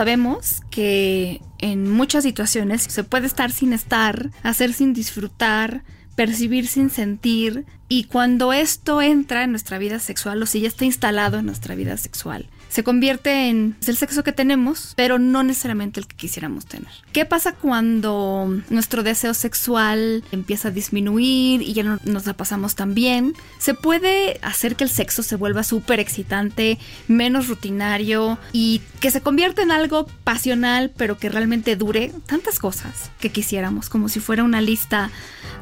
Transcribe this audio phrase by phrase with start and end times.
[0.00, 5.82] Sabemos que en muchas situaciones se puede estar sin estar, hacer sin disfrutar,
[6.16, 10.86] percibir sin sentir, y cuando esto entra en nuestra vida sexual o si ya está
[10.86, 16.00] instalado en nuestra vida sexual, se convierte en el sexo que tenemos, pero no necesariamente
[16.00, 16.88] el que quisiéramos tener.
[17.12, 22.76] ¿Qué pasa cuando nuestro deseo sexual empieza a disminuir y ya no nos la pasamos
[22.76, 23.34] tan bien?
[23.58, 29.20] Se puede hacer que el sexo se vuelva súper excitante, menos rutinario y que se
[29.20, 34.44] convierta en algo pasional, pero que realmente dure tantas cosas que quisiéramos, como si fuera
[34.44, 35.10] una lista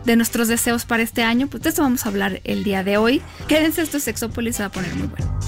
[0.04, 1.48] de nuestros deseos para este año.
[1.48, 3.22] Pues de eso vamos a hablar el día de hoy.
[3.48, 5.38] Quédense, esto es Sexópolis, se va a poner muy bueno.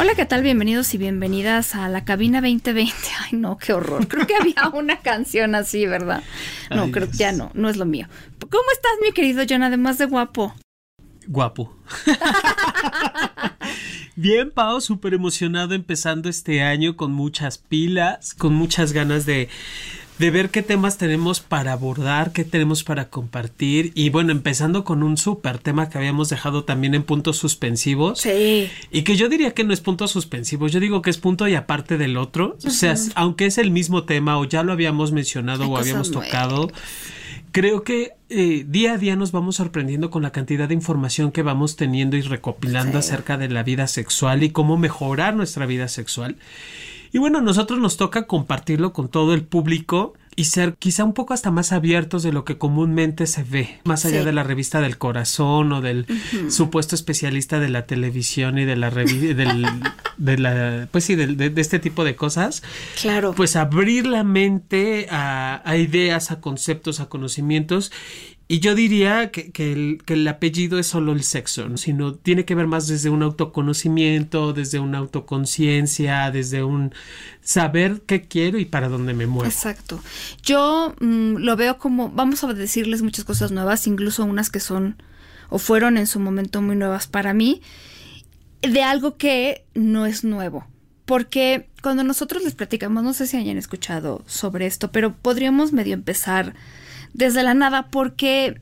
[0.00, 0.42] Hola, ¿qué tal?
[0.42, 2.94] Bienvenidos y bienvenidas a la cabina 2020.
[3.20, 4.08] Ay, no, qué horror.
[4.08, 6.22] Creo que había una canción así, ¿verdad?
[6.70, 8.08] No, Ay, creo que ya no, no es lo mío.
[8.38, 9.62] ¿Cómo estás, mi querido John?
[9.62, 10.54] Además de guapo.
[11.26, 11.76] Guapo.
[14.16, 19.50] Bien, Pau, súper emocionado empezando este año con muchas pilas, con muchas ganas de,
[20.20, 23.90] de ver qué temas tenemos para abordar, qué tenemos para compartir.
[23.94, 28.20] Y bueno, empezando con un súper tema que habíamos dejado también en puntos suspensivos.
[28.20, 28.68] Sí.
[28.92, 31.54] Y que yo diría que no es punto suspensivo, yo digo que es punto y
[31.54, 32.58] aparte del otro.
[32.64, 36.10] O sea, aunque es el mismo tema o ya lo habíamos mencionado Hay o habíamos
[36.10, 36.70] tocado,
[37.50, 41.42] creo que eh, día a día nos vamos sorprendiendo con la cantidad de información que
[41.42, 43.08] vamos teniendo y recopilando Sí.
[43.08, 46.36] acerca de la vida sexual y cómo mejorar nuestra vida sexual.
[47.12, 51.12] Y bueno, a nosotros nos toca compartirlo con todo el público y ser quizá un
[51.12, 54.24] poco hasta más abiertos de lo que comúnmente se ve, más allá Sí.
[54.24, 56.06] de la revista del corazón o del
[56.48, 59.66] supuesto especialista de la televisión y de la del,
[60.18, 62.62] de la pues sí, de, de este tipo de cosas,
[63.00, 63.32] Claro.
[63.34, 67.90] pues abrir la mente a, a ideas, a conceptos, a conocimientos.
[68.52, 71.76] Y yo diría que, que el, que el apellido es solo el sexo, ¿no?
[71.76, 76.92] sino tiene que ver más desde un autoconocimiento, desde una autoconciencia, desde un
[77.42, 79.46] saber qué quiero y para dónde me muevo.
[79.46, 80.02] Exacto.
[80.42, 85.00] Yo mm, lo veo como, vamos a decirles muchas cosas nuevas, incluso unas que son
[85.48, 87.62] o fueron en su momento muy nuevas para mí,
[88.62, 90.66] de algo que no es nuevo.
[91.04, 95.94] Porque cuando nosotros les platicamos, no sé si hayan escuchado sobre esto, pero podríamos medio
[95.94, 96.56] empezar
[97.12, 98.60] desde la nada porque,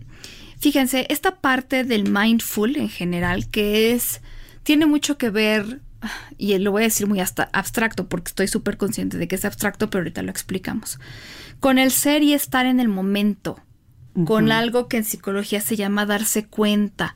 [0.59, 4.20] fíjense, esta parte del mindful en general, que es,
[4.62, 5.81] tiene mucho que ver,
[6.36, 9.44] y lo voy a decir muy hasta abstracto porque estoy súper consciente de que es
[9.44, 10.98] abstracto, pero ahorita lo explicamos,
[11.60, 13.60] con el ser y estar en el momento,
[14.25, 17.15] con algo que en psicología se llama darse cuenta,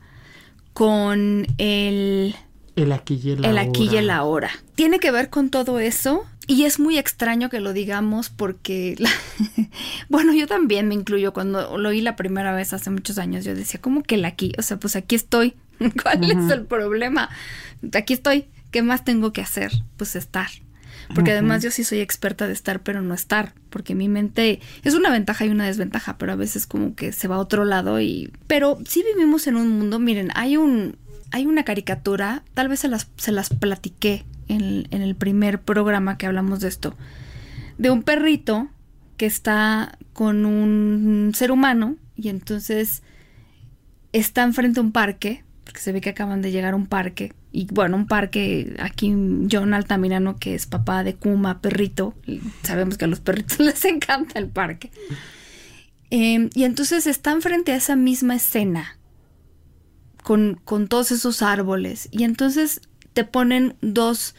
[0.73, 2.35] con el
[2.75, 4.49] El aquí y el, el aquí y el ahora.
[4.75, 9.09] Tiene que ver con todo eso y es muy extraño que lo digamos porque, la-
[10.09, 13.53] bueno, yo también me incluyo cuando lo oí la primera vez hace muchos años, yo
[13.55, 14.53] decía, ¿cómo que el aquí?
[14.57, 15.53] O sea, pues aquí estoy.
[16.03, 17.29] ¿Cuál es el problema?
[17.93, 18.45] Aquí estoy.
[18.71, 19.71] ¿Qué más tengo que hacer?
[19.97, 20.47] Pues estar.
[21.13, 24.95] Porque además yo sí soy experta de estar, pero no estar, porque mi mente es
[24.95, 27.99] una ventaja y una desventaja, pero a veces como que se va a otro lado
[27.99, 28.31] y...
[28.47, 30.95] Pero sí vivimos en un mundo, miren, hay un...
[31.33, 36.67] Hay una caricatura, tal vez se las, platiqué en, el primer programa que hablamos de
[36.67, 36.95] esto,
[37.79, 38.67] de un perrito
[39.17, 43.01] que está con un ser humano y entonces
[44.11, 47.33] está enfrente a un parque, porque se ve que acaban de llegar a un parque,
[47.51, 49.11] y bueno, un parque aquí
[49.51, 52.13] John Altamirano, que es papá de Kuma, perrito,
[52.61, 54.91] sabemos que a los perritos les encanta el parque.
[56.11, 58.99] Eh, y entonces están frente a esa misma escena,
[60.23, 62.81] con, con todos esos árboles, y entonces
[63.13, 64.35] te ponen dos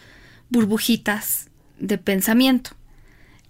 [0.50, 2.70] burbujitas de pensamiento,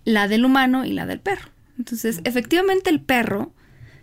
[0.04, 1.50] la del humano y la del perro.
[1.78, 3.52] Entonces, efectivamente el perro,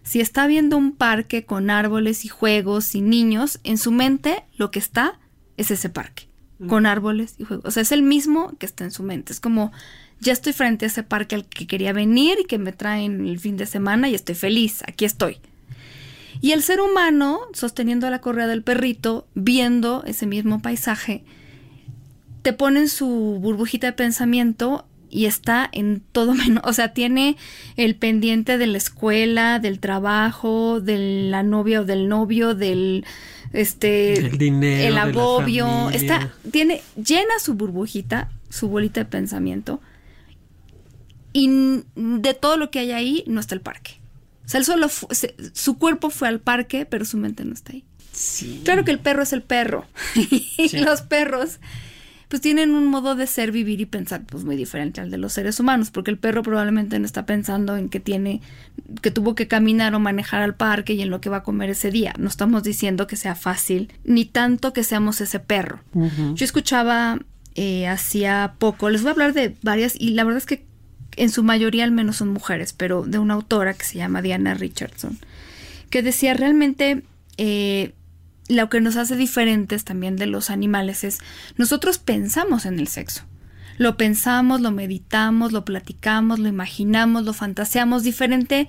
[0.03, 4.71] si está viendo un parque con árboles y juegos y niños, en su mente lo
[4.71, 5.19] que está
[5.57, 6.27] es ese parque,
[6.67, 7.65] con árboles y juegos.
[7.65, 9.31] O sea, es el mismo que está en su mente.
[9.31, 9.71] Es como,
[10.19, 13.39] ya estoy frente a ese parque al que quería venir y que me traen el
[13.39, 15.37] fin de semana y estoy feliz, aquí estoy.
[16.41, 21.23] Y el ser humano, sosteniendo la correa del perrito, viendo ese mismo paisaje,
[22.41, 27.37] te ponen su burbujita de pensamiento y está en todo menos, o sea, tiene
[27.77, 33.05] el pendiente de la escuela, del trabajo, de la novia o del novio, del
[33.53, 39.81] este el dinero, el agobio, está tiene llena su burbujita, su bolita de pensamiento
[41.33, 44.00] y de todo lo que hay ahí no está el parque.
[44.45, 44.87] O sea, él solo
[45.53, 47.85] su cuerpo fue al parque, pero su mente no está ahí.
[48.11, 48.61] Sí.
[48.63, 49.85] Claro que el perro es el perro.
[50.15, 51.59] y los perros
[52.31, 55.33] pues tienen un modo de ser, vivir y pensar pues muy diferente al de los
[55.33, 58.39] seres humanos, porque el perro probablemente no está pensando en que tiene,
[59.01, 61.71] que tuvo que caminar o manejar al parque y en lo que va a comer
[61.71, 62.13] ese día.
[62.17, 65.81] No estamos diciendo que sea fácil, ni tanto que seamos ese perro.
[65.93, 67.19] Yo escuchaba
[67.55, 70.65] eh, hacía poco, les voy a hablar de varias, y la verdad es que
[71.17, 74.53] en su mayoría al menos son mujeres, pero de una autora que se llama Diana
[74.53, 75.19] Richardson,
[75.89, 77.03] que decía realmente
[77.37, 77.93] eh,
[78.47, 81.19] lo que nos hace diferentes también de los animales es
[81.57, 83.23] nosotros pensamos en el sexo.
[83.77, 88.67] Lo pensamos, lo meditamos, lo platicamos, lo imaginamos, lo fantaseamos diferente,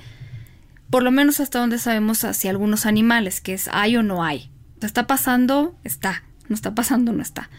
[0.89, 4.51] por lo menos hasta donde sabemos hacia algunos animales, que es hay o no hay.
[4.81, 6.23] Está pasando, está.
[6.49, 7.51] No está pasando, no está.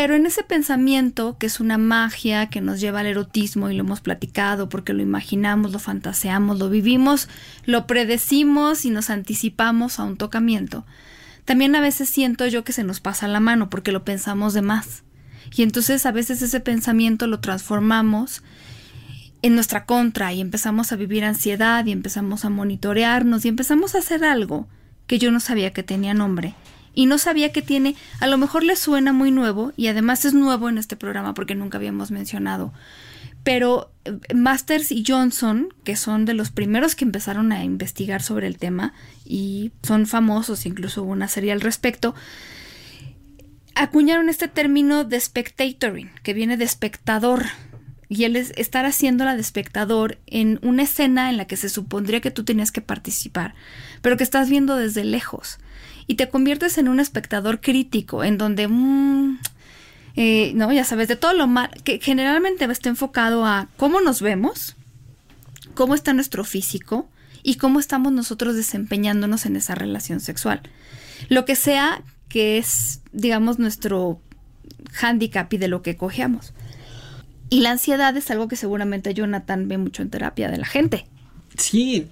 [0.00, 3.82] Pero en ese pensamiento, que es una magia que nos lleva al erotismo y lo
[3.82, 7.28] hemos platicado porque lo imaginamos, lo fantaseamos, lo vivimos,
[7.64, 10.86] lo predecimos y nos anticipamos a un tocamiento,
[11.44, 14.62] también a veces siento yo que se nos pasa la mano porque lo pensamos de
[14.62, 15.02] más.
[15.52, 18.44] Y entonces a veces ese pensamiento lo transformamos
[19.42, 23.98] en nuestra contra y empezamos a vivir ansiedad y empezamos a monitorearnos y empezamos a
[23.98, 24.68] hacer algo
[25.08, 26.54] que yo no sabía que tenía nombre
[26.98, 30.34] y no sabía que tiene, a lo mejor le suena muy nuevo y además es
[30.34, 32.72] nuevo en este programa porque nunca habíamos mencionado
[33.44, 38.48] pero eh, Masters y Johnson, que son de los primeros que empezaron a investigar sobre
[38.48, 42.16] el tema y son famosos, incluso hubo una serie al respecto,
[43.76, 47.44] acuñaron este término de spectatoring, que viene de espectador.
[48.10, 52.20] Y él es estar haciéndola de espectador en una escena en la que se supondría
[52.20, 53.54] que tú tenías que participar,
[54.02, 55.58] pero que estás viendo desde lejos.
[56.08, 59.38] Y te conviertes en un espectador crítico, en donde mmm,
[60.54, 60.72] ¿no?
[60.72, 64.74] Ya sabes, de todo lo mal, que generalmente está enfocado a cómo nos vemos,
[65.74, 67.08] cómo está nuestro físico
[67.44, 70.62] y cómo estamos nosotros desempeñándonos en esa relación sexual.
[71.28, 74.20] Lo que sea que es, digamos, nuestro
[75.00, 76.52] handicap y de lo que cojeamos.
[77.48, 81.06] Y la ansiedad es algo que seguramente Jonathan ve mucho en terapia de la gente.
[81.56, 82.06] Sí,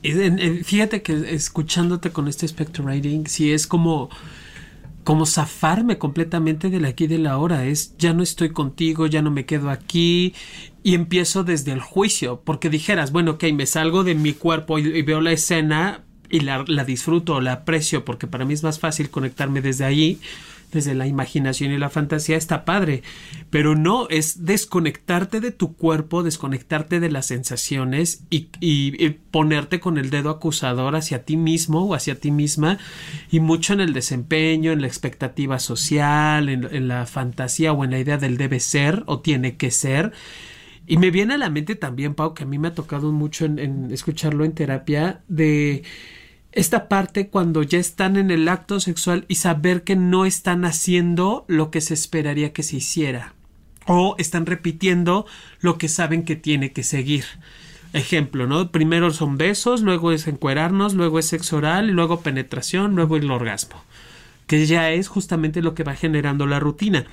[0.65, 4.11] fíjate que escuchándote con este spectrum rating, sí es como
[5.07, 7.65] como zafarme completamente del aquí de la ahora.
[7.65, 10.35] Es ya no estoy contigo, ya no me quedo aquí.
[10.83, 12.43] Y empiezo desde el juicio.
[12.45, 16.65] Porque dijeras, bueno, ok, me salgo de mi cuerpo y, veo la escena y la,
[16.67, 20.19] la disfruto, la aprecio, porque para mí es más fácil conectarme desde ahí
[20.73, 23.03] desde la imaginación y la fantasía está padre,
[23.51, 28.49] pero no es desconectarte de tu cuerpo, desconectarte de las sensaciones y,
[29.31, 32.79] ponerte con el dedo acusador hacia ti mismo o hacia ti misma
[33.31, 37.99] y mucho en el desempeño, en la expectativa social, en, la fantasía o en la
[37.99, 40.13] idea del debe ser o tiene que ser.
[40.87, 43.45] Y me viene a la mente también, Pau, que a mí me ha tocado mucho
[43.45, 45.83] en escucharlo en terapia, de
[46.57, 51.45] esta parte cuando ya están en el acto sexual y saber que no están haciendo
[51.49, 53.35] lo que se esperaría que se hiciera
[53.87, 55.27] o están repitiendo
[55.61, 57.25] lo que saben que tiene que seguir.
[57.93, 58.73] Ejemplo, ¿no?
[58.73, 63.85] Primero son besos, luego es encuerarnos, luego es sexo oral, luego penetración, luego el orgasmo,
[64.47, 67.05] que ya es justamente lo que va generando la rutina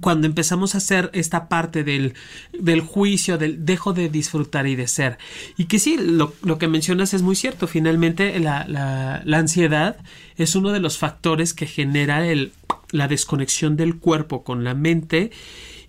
[0.00, 2.14] cuando empezamos a hacer esta parte del,
[2.52, 5.18] del, juicio, del dejo de disfrutar y de ser.
[5.56, 7.66] Y que sí, lo, lo que mencionas es muy cierto.
[7.66, 9.96] Finalmente, la, la, ansiedad
[10.36, 12.52] es uno de los factores que genera el,
[12.90, 15.30] la desconexión del cuerpo con la mente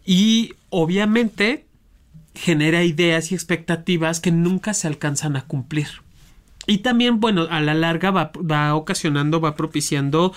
[0.06, 1.66] y obviamente
[2.36, 5.88] genera ideas y expectativas que nunca se alcanzan a cumplir.
[6.68, 10.34] Y también, bueno, a la larga va, va ocasionando, va propiciando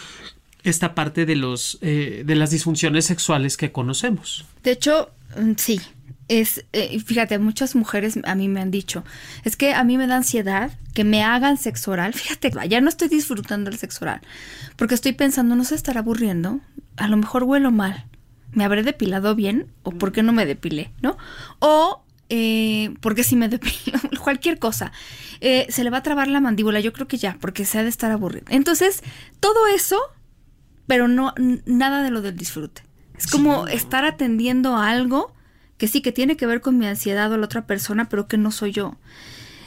[0.62, 4.44] esta parte de los eh, de las disfunciones sexuales que conocemos.
[4.62, 5.80] De hecho, mm, sí.
[6.28, 9.02] Es, eh, fíjate, muchas mujeres a mí me han dicho,
[9.44, 12.12] es que a mí me da ansiedad que me hagan sexo oral.
[12.14, 14.20] Fíjate, ya no estoy disfrutando el sexo oral,
[14.76, 16.60] porque estoy pensando, no se estará aburriendo,
[16.98, 18.04] a lo mejor huelo mal,
[18.52, 21.16] me habré depilado bien o por qué no me depilé, ¿no?
[21.60, 24.92] O eh, porque si me depilo, cualquier cosa,
[25.40, 27.82] eh, se le va a trabar la mandíbula, yo creo que ya, porque se ha
[27.82, 28.44] de estar aburrido.
[28.50, 29.02] Entonces,
[29.40, 29.98] todo eso
[30.88, 31.35] pero no
[31.66, 32.83] nada de lo del disfrute.
[33.16, 35.33] Es como estar atendiendo a algo
[35.76, 38.38] que sí que tiene que ver con mi ansiedad o la otra persona, pero que
[38.38, 38.97] no soy yo.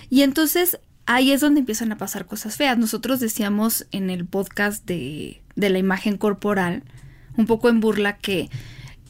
[0.10, 2.78] Y entonces ahí es donde empiezan a pasar cosas feas.
[2.78, 6.84] Nosotros decíamos en el podcast de, de la imagen corporal,
[7.38, 8.50] un poco en burla, que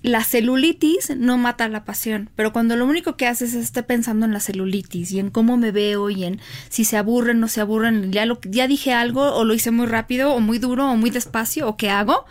[0.03, 4.25] la celulitis no mata la pasión, pero cuando lo único que haces es estar pensando
[4.25, 6.39] en la celulitis y en cómo me veo y en
[6.69, 9.85] si se aburren, no se aburren, ya, lo, ya dije algo o lo hice muy
[9.85, 12.25] rápido o muy duro o muy despacio o qué hago,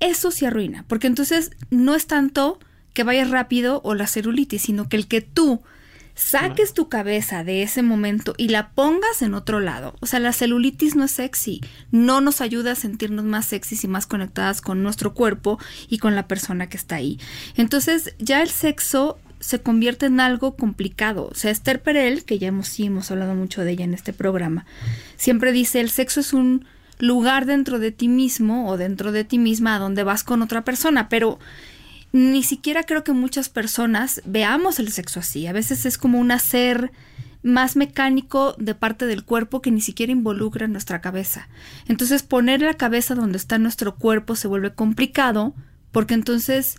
[0.00, 2.58] eso se arruina, porque entonces no es tanto
[2.92, 5.62] que vayas rápido o la celulitis, sino que el que tú
[6.14, 9.94] saques tu cabeza de ese momento y la pongas en otro lado.
[10.00, 13.88] O sea, la celulitis no es sexy, no nos ayuda a sentirnos más sexys y
[13.88, 17.18] más conectadas con nuestro cuerpo y con la persona que está ahí.
[17.56, 21.28] Entonces, ya el sexo se convierte en algo complicado.
[21.30, 24.12] O sea, Esther Perel, que ya hemos, sí, hemos hablado mucho de ella en este
[24.12, 24.64] programa,
[25.16, 26.64] siempre dice, el sexo es un
[26.98, 30.62] lugar dentro de ti mismo o dentro de ti misma a donde vas con otra
[30.64, 31.40] persona, pero
[32.12, 35.46] ni siquiera creo que muchas personas veamos el sexo así.
[35.46, 36.92] A veces es como un hacer
[37.42, 41.48] más mecánico de parte del cuerpo que ni siquiera involucra nuestra cabeza.
[41.88, 45.54] Entonces poner la cabeza donde está nuestro cuerpo se vuelve complicado
[45.90, 46.76] porque entonces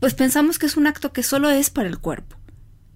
[0.00, 2.36] pues pensamos que es un acto que solo es para el cuerpo.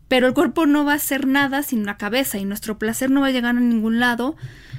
[0.08, 3.20] Pero el cuerpo no va a hacer nada sin la cabeza y nuestro placer no
[3.20, 4.36] va a llegar a ningún lado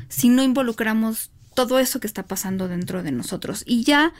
[0.07, 3.63] si no involucramos todo eso que está pasando dentro de nosotros.
[3.65, 4.13] Y ya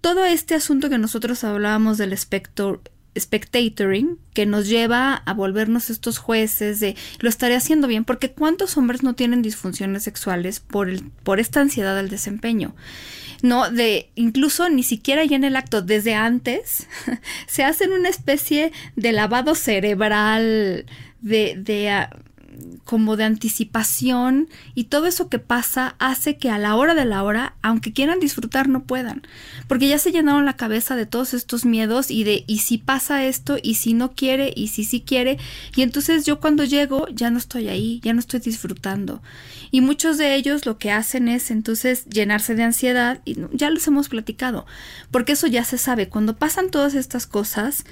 [0.00, 2.80] todo este asunto que nosotros hablábamos del espector,
[3.18, 8.76] spectatoring, que nos lleva a volvernos estos jueces de lo estaré haciendo bien, porque cuántos
[8.76, 12.74] hombres no tienen disfunciones sexuales por, el, por esta ansiedad del desempeño.
[13.42, 16.86] No, de incluso ni siquiera ya en el acto, desde antes,
[17.46, 20.84] se hacen una especie de lavado cerebral,
[21.20, 22.10] de, de ah,
[22.84, 27.22] como de anticipación y todo eso que pasa hace que a la hora de la
[27.22, 29.22] hora, aunque quieran disfrutar, no puedan,
[29.68, 33.24] porque ya se llenaron la cabeza de todos estos miedos y de y si pasa
[33.24, 35.38] esto y si no quiere y si sí quiere
[35.76, 39.22] y entonces yo cuando llego ya no estoy ahí, ya no estoy disfrutando.
[39.70, 43.86] Y muchos de ellos lo que hacen es entonces llenarse de ansiedad y ya los
[43.86, 44.66] hemos platicado,
[45.10, 47.84] porque eso ya se sabe, cuando pasan todas estas cosas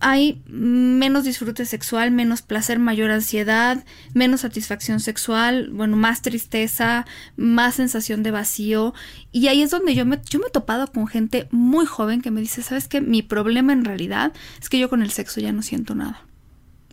[0.00, 7.74] hay menos disfrute sexual, menos placer, mayor ansiedad, menos satisfacción sexual, bueno, más tristeza, más
[7.74, 8.94] sensación de vacío.
[9.30, 12.30] Y ahí es donde yo me, yo me he topado con gente muy joven que
[12.30, 13.00] me dice, ¿sabes qué?
[13.00, 16.24] Mi problema en realidad es que yo con el sexo ya no siento nada.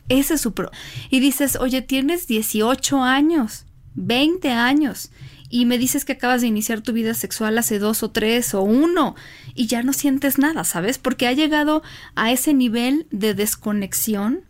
[0.09, 0.69] Ese es su pro.
[1.09, 5.11] Y dices, oye, tienes 18 años, 20 años
[5.49, 8.61] y me dices que acabas de iniciar tu vida sexual hace dos o tres o
[8.61, 9.15] uno
[9.57, 10.97] y ya no sientes nada, ¿sabes?
[10.97, 11.83] Porque ha llegado
[12.15, 14.41] a ese nivel de desconexión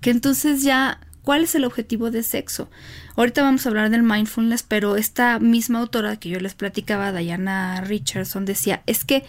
[0.00, 2.68] que entonces ya, ¿cuál es el objetivo de sexo?
[3.16, 7.82] Ahorita vamos a hablar del mindfulness, pero esta misma autora que yo les platicaba, Diana
[7.82, 9.24] Richardson, decía, es que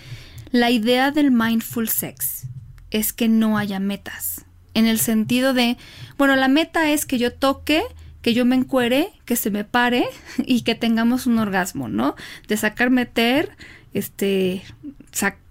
[0.51, 2.47] la idea del mindful sex
[2.91, 5.77] es que no haya metas, en el sentido de,
[6.17, 7.83] bueno, la meta es que yo toque,
[8.21, 10.05] que yo me encuere, que se me pare
[10.45, 12.15] y que tengamos un orgasmo, ¿no?
[12.47, 13.55] De sacar, meter,
[13.93, 14.63] este,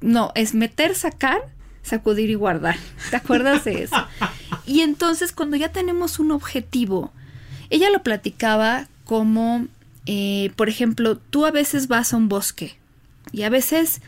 [0.00, 1.40] no, es meter, sacar,
[1.82, 2.76] sacudir y guardar.
[3.10, 3.96] ¿Te acuerdas de eso?
[4.66, 7.12] Y entonces cuando ya tenemos un objetivo,
[7.68, 9.66] ella lo platicaba como,
[10.06, 12.78] eh, por ejemplo, tú a veces vas a un bosque
[13.30, 14.00] y a veces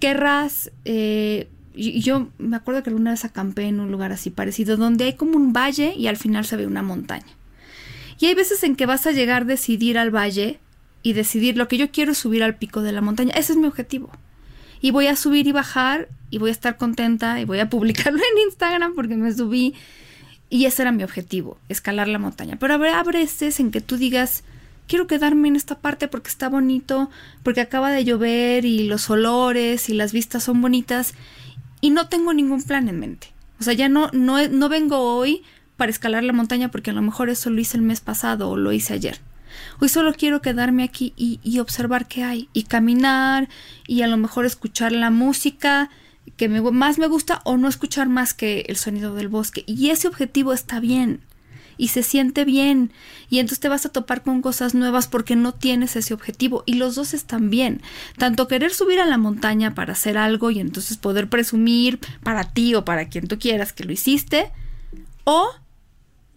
[0.00, 0.72] querrás...
[0.84, 5.04] Eh, y yo me acuerdo que alguna vez acampé en un lugar así parecido, donde
[5.04, 7.26] hay como un valle y al final se ve una montaña.
[8.20, 10.60] Y hay veces en que vas a llegar a decidir al valle
[11.02, 13.32] y decidir lo que yo quiero es subir al pico de la montaña.
[13.34, 14.10] Ese es mi objetivo.
[14.84, 18.18] Y voy a subir y bajar y voy a estar contenta y voy a publicarlo
[18.18, 19.72] en Instagram porque me subí.
[20.50, 22.56] Y ese era mi objetivo, escalar la montaña.
[22.60, 24.44] Pero habrá veces en que tú digas,
[24.86, 27.08] quiero quedarme en esta parte porque está bonito,
[27.42, 31.14] porque acaba de llover y los olores y las vistas son bonitas
[31.80, 33.28] y no tengo ningún plan en mente.
[33.60, 35.44] O sea, ya no, no, no vengo hoy
[35.78, 38.58] para escalar la montaña porque a lo mejor eso lo hice el mes pasado o
[38.58, 39.18] lo hice ayer.
[39.80, 43.48] Hoy solo quiero quedarme aquí y, observar qué hay y caminar
[43.86, 45.90] y a lo mejor escuchar la música
[46.36, 49.64] que me, más me gusta o no escuchar más que el sonido del bosque.
[49.66, 51.20] Y ese objetivo está bien
[51.76, 52.92] y se siente bien
[53.28, 56.74] y entonces te vas a topar con cosas nuevas porque no tienes ese objetivo y
[56.74, 57.82] los dos están bien.
[58.18, 62.74] Tanto querer subir a la montaña para hacer algo y entonces poder presumir para ti
[62.74, 64.50] o para quien tú quieras que lo hiciste
[65.24, 65.50] o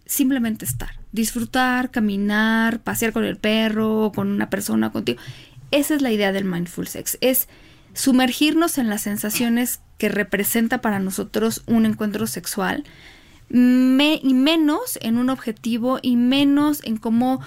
[0.08, 5.20] simplemente estar, disfrutar, caminar, pasear con el perro, con una persona, contigo.
[5.70, 7.46] Esa es la idea del mindful sex, es
[7.92, 12.84] sumergirnos en las sensaciones que representa para nosotros un encuentro sexual
[13.50, 17.40] y menos en un objetivo y menos en cómo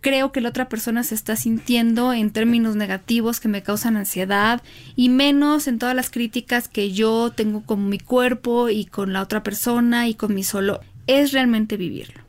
[0.00, 4.62] creo que la otra persona se está sintiendo en términos negativos que me causan ansiedad
[4.96, 9.22] y menos en todas las críticas que yo tengo con mi cuerpo y con la
[9.22, 12.20] otra persona y con mi solo es realmente vivirlo.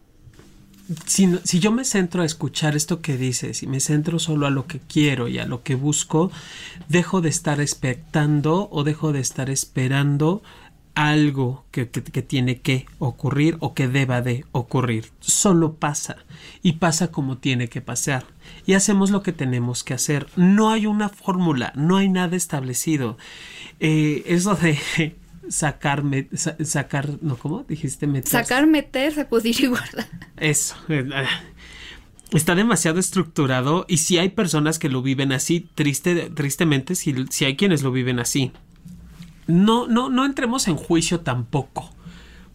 [1.05, 4.67] si, yo me centro a escuchar esto que dices y me centro solo a lo
[4.67, 6.31] que quiero y a lo que busco,
[6.89, 10.43] dejo de estar expectando o dejo de estar esperando
[10.95, 15.11] algo que, tiene que ocurrir o que deba de ocurrir.
[15.19, 16.17] Solo pasa
[16.61, 18.25] y pasa como tiene que pasar.
[18.65, 20.27] Y hacemos lo que tenemos que hacer.
[20.35, 23.17] No hay una fórmula, no hay nada establecido.
[23.79, 25.15] Eh, eso de
[25.49, 28.07] sacar, me, sacar, no, ¿cómo dijiste?
[28.07, 28.29] Meter.
[28.29, 30.07] Sacar, meter, sacudir y guardar.
[30.37, 30.75] Eso.
[30.89, 31.07] Eh,
[32.31, 37.45] está demasiado estructurado y si hay personas que lo viven así, triste, tristemente, si, si
[37.45, 38.51] hay quienes lo viven así.
[39.47, 41.89] No, no, no entremos en juicio tampoco.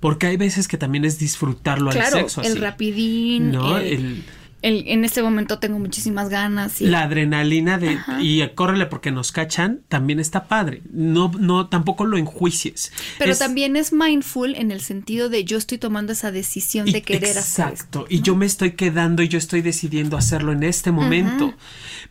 [0.00, 2.42] Porque hay veces que también es disfrutarlo claro, al sexo.
[2.42, 3.50] El rapidín.
[3.50, 3.78] ¿no?
[3.78, 4.24] El, el
[4.62, 6.80] el, en este momento tengo muchísimas ganas.
[6.80, 6.86] Y...
[6.86, 8.20] La adrenalina de Ajá.
[8.20, 10.82] y córrele porque nos cachan también está padre.
[10.92, 12.92] No, no, tampoco lo enjuicies.
[13.18, 13.38] Pero es...
[13.38, 17.62] también es mindful en el sentido de yo estoy tomando esa decisión de querer exacto,
[17.62, 17.72] hacer.
[17.72, 18.06] Exacto.
[18.08, 18.24] Y ¿no?
[18.24, 21.46] yo me estoy quedando y yo estoy decidiendo hacerlo en este momento.
[21.46, 21.56] Ajá.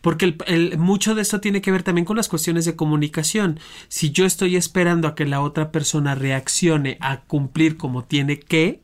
[0.00, 3.60] Porque el, el, mucho de esto tiene que ver también con las cuestiones de comunicación.
[3.88, 8.80] Si yo estoy esperando a que la otra persona reaccione a cumplir como tiene que,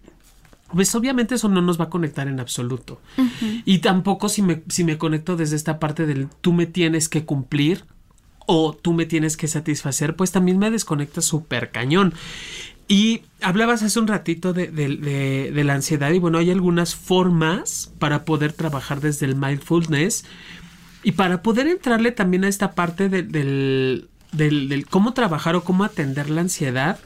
[0.74, 3.00] pues obviamente eso no nos va a conectar en absoluto.
[3.16, 3.62] Uh -huh.
[3.64, 7.24] Y tampoco si me, si me conecto desde esta parte del tú me tienes que
[7.24, 7.84] cumplir
[8.46, 12.14] o tú me tienes que satisfacer, pues también me desconecta súper cañón.
[12.86, 16.94] Y hablabas hace un ratito de, de, de, de, la ansiedad y bueno, hay algunas
[16.94, 20.26] formas para poder trabajar desde el mindfulness
[21.02, 23.30] y para poder entrarle también a esta parte del,
[24.32, 26.98] del, del cómo trabajar o cómo atender la ansiedad.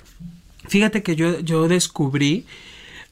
[0.66, 2.44] Fíjate que yo, yo descubrí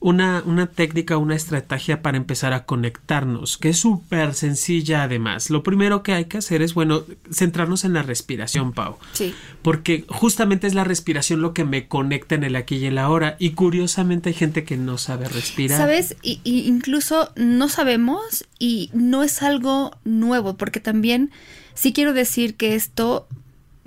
[0.06, 5.50] una, una técnica, una estrategia para empezar a conectarnos, que es súper sencilla además.
[5.50, 8.98] Lo primero que hay que hacer es, bueno, centrarnos en la respiración, Pau.
[9.14, 9.34] Sí.
[9.62, 13.34] Porque justamente es la respiración lo que me conecta en el aquí y el ahora.
[13.40, 15.76] Y curiosamente hay gente que no sabe respirar.
[15.76, 16.14] ¿Sabes?
[16.22, 21.32] Y, y incluso no sabemos y no es algo nuevo, porque también
[21.74, 23.26] sí quiero decir que esto,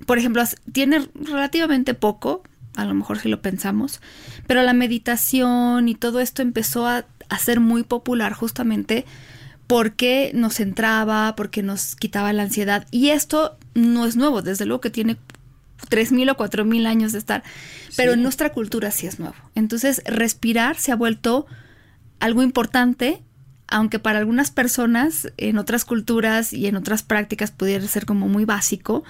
[0.06, 2.44] por ejemplo, tiene relativamente poco,
[2.76, 4.02] a lo mejor si lo pensamos,
[4.48, 9.06] pero la meditación y todo esto empezó a, a, ser muy popular justamente
[9.68, 12.88] porque nos centraba, porque nos quitaba la ansiedad.
[12.90, 15.18] Y esto no es nuevo, desde luego que tiene
[15.90, 17.44] 3.000 o 4.000 años de estar,
[17.96, 18.18] pero sí.
[18.18, 19.36] en nuestra cultura sí es nuevo.
[19.56, 21.46] Entonces, respirar se ha vuelto
[22.20, 23.22] algo importante,
[23.68, 28.46] aunque para algunas personas en otras culturas y en otras prácticas pudiera ser como muy
[28.46, 29.04] básico,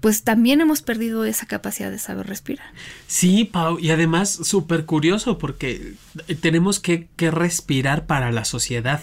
[0.00, 2.66] pues también hemos perdido esa capacidad de saber respirar.
[3.06, 5.94] Sí, Pau, y además súper curioso porque
[6.40, 9.02] tenemos que, que, respirar para la sociedad.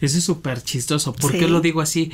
[0.00, 1.12] Eso es súper chistoso.
[1.12, 1.38] ¿Por sí.
[1.38, 2.12] qué lo digo así?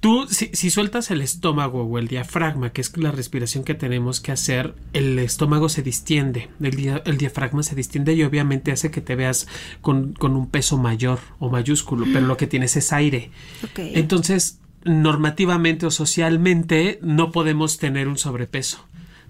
[0.00, 4.20] Tú, si, si, sueltas el estómago o el diafragma, que es la respiración que tenemos
[4.20, 8.90] que hacer, el estómago se distiende, el, dia, el diafragma se distiende y obviamente hace
[8.90, 9.48] que te veas
[9.80, 13.30] con, con un peso mayor o mayúsculo, pero lo que tienes es aire.
[13.70, 13.92] Okay.
[13.94, 18.84] Entonces, normativamente o socialmente no podemos tener un sobrepeso.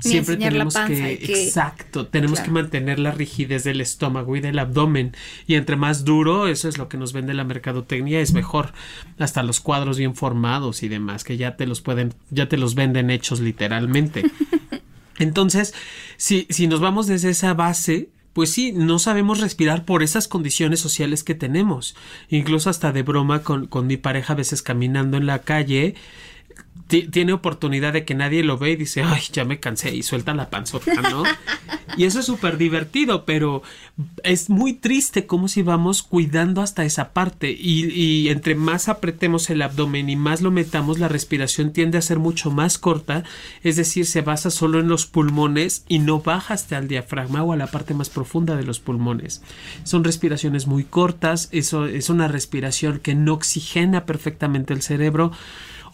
[0.05, 2.45] Ni Siempre tenemos que, que, exacto, tenemos claro.
[2.45, 5.17] que mantener la rigidez del estómago y del abdomen
[5.47, 8.75] y entre más duro, eso es lo que nos vende la mercadotecnia, es mejor.
[9.19, 12.75] Hasta los cuadros bien formados y demás que ya te los pueden ya te los
[12.75, 14.25] venden hechos literalmente.
[15.19, 15.73] Entonces,
[16.19, 20.79] si si nos vamos desde esa base, pues sí, no sabemos respirar por esas condiciones
[20.79, 21.97] sociales que tenemos.
[22.29, 25.95] Incluso hasta de broma con, con mi pareja a veces caminando en la calle,
[26.87, 30.35] tiene oportunidad de que nadie lo ve y dice, ay, ya me cansé y suelta
[30.35, 31.25] la panzota, ¿no?
[31.97, 33.63] y eso es súper divertido, pero
[34.23, 39.51] es muy triste como si vamos cuidando hasta esa parte y, y, entre más apretemos
[39.51, 43.25] el abdomen y más lo metamos, la respiración tiende a ser mucho más corta,
[43.63, 47.53] es decir, se basa solo en los pulmones y no baja hasta el diafragma o
[47.53, 49.43] a la parte más profunda de los pulmones.
[49.83, 55.33] Son respiraciones muy cortas, eso es una respiración que no oxigena perfectamente el cerebro,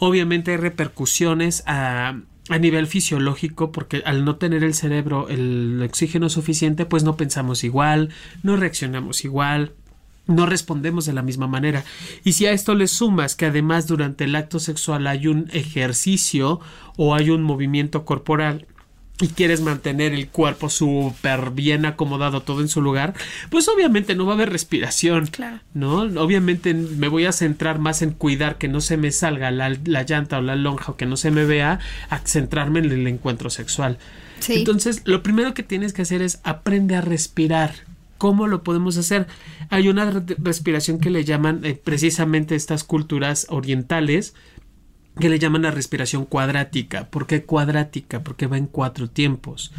[0.04, 6.28] Obviamente hay repercusiones a, a, nivel fisiológico porque al no tener el cerebro el oxígeno
[6.28, 8.08] suficiente pues no pensamos igual,
[8.42, 9.74] no reaccionamos igual,
[10.26, 11.84] no respondemos de la misma manera.
[12.24, 16.58] Y si a esto le sumas que además durante el acto sexual hay un ejercicio
[16.96, 18.66] o hay un movimiento corporal
[19.22, 23.14] y quieres mantener el cuerpo súper bien acomodado, todo en su lugar,
[23.50, 25.60] pues obviamente no va a haber respiración, claro.
[25.74, 26.00] ¿no?
[26.20, 30.02] Obviamente me voy a centrar más en cuidar que no se me salga la, la
[30.02, 31.78] llanta o la lonja o que no se me vea,
[32.10, 33.98] a centrarme en el encuentro sexual.
[34.40, 34.54] Sí.
[34.54, 37.74] Entonces, lo primero que tienes que hacer es aprende a respirar.
[38.18, 39.26] ¿Cómo lo podemos hacer?
[39.68, 44.34] Hay una respiración que le llaman eh, precisamente estas culturas orientales,
[45.18, 47.08] que le llaman la respiración cuadrática.
[47.10, 48.22] ¿Por qué cuadrática?
[48.22, 49.72] Porque va en cuatro tiempos.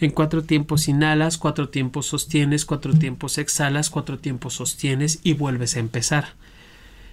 [0.00, 5.76] En cuatro tiempos inhalas, cuatro tiempos sostienes, cuatro tiempos exhalas, cuatro tiempos sostienes y vuelves
[5.76, 6.34] a empezar.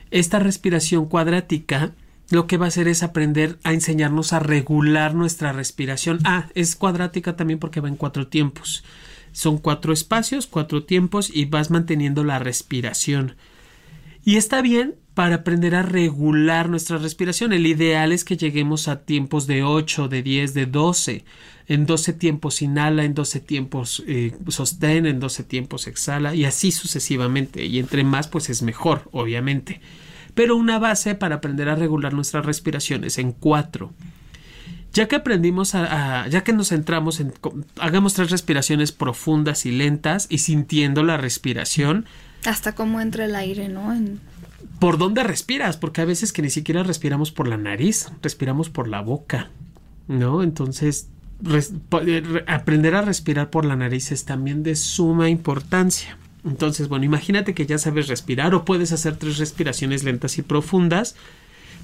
[0.09, 1.91] Esta respiración cuadrática
[2.29, 6.19] lo que va a hacer es aprender a enseñarnos a regular nuestra respiración.
[6.25, 8.83] Ah, es cuadrática también porque va en cuatro tiempos.
[9.31, 13.35] Son cuatro espacios, cuatro tiempos y vas manteniendo la respiración.
[14.25, 17.51] Y está bien para aprender a regular nuestra respiración.
[17.51, 21.25] El ideal es que lleguemos a tiempos de 8, de 10, de 12.
[21.65, 26.71] En 12 tiempos inhala, en 12 tiempos eh, sostén, en 12 tiempos exhala y así
[26.71, 27.65] sucesivamente.
[27.65, 29.81] Y entre más, pues es mejor, obviamente
[30.35, 33.91] pero una base para aprender a regular nuestras respiraciones en cuatro.
[34.93, 37.33] Ya que aprendimos a, ya que nos centramos en
[37.79, 42.05] hagamos tres respiraciones profundas y lentas y sintiendo la respiración.
[42.45, 43.91] Hasta cómo entra el aire, ¿no?
[44.79, 45.77] ¿Por dónde respiras?
[45.77, 49.49] Porque a veces que ni siquiera respiramos por la nariz, respiramos por la boca,
[50.07, 50.43] ¿no?
[50.43, 51.09] Entonces,
[51.45, 56.17] eh, aprender a respirar por la nariz es también de suma importancia.
[56.45, 61.15] Entonces, bueno, imagínate que ya sabes respirar o puedes hacer tres respiraciones lentas y profundas.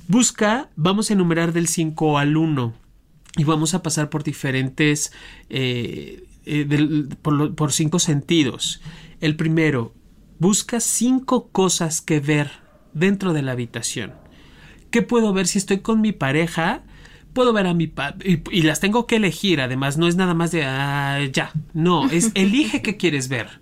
[0.08, 2.74] Busca, vamos a enumerar del 5 al 1
[3.38, 5.12] y vamos a pasar por diferentes,
[5.50, 8.82] eh, eh, por, por cinco sentidos.
[9.22, 9.94] El primero,
[10.40, 12.63] busca cinco cosas que ver
[12.94, 14.14] dentro de la habitación.
[14.92, 16.84] ¿Qué puedo ver si estoy con mi pareja?
[17.34, 19.60] puedo ver a mi padre y, las tengo que elegir.
[19.60, 21.52] Además, no es nada más de ah, ya.
[21.74, 23.62] No, es elige qué quieres ver.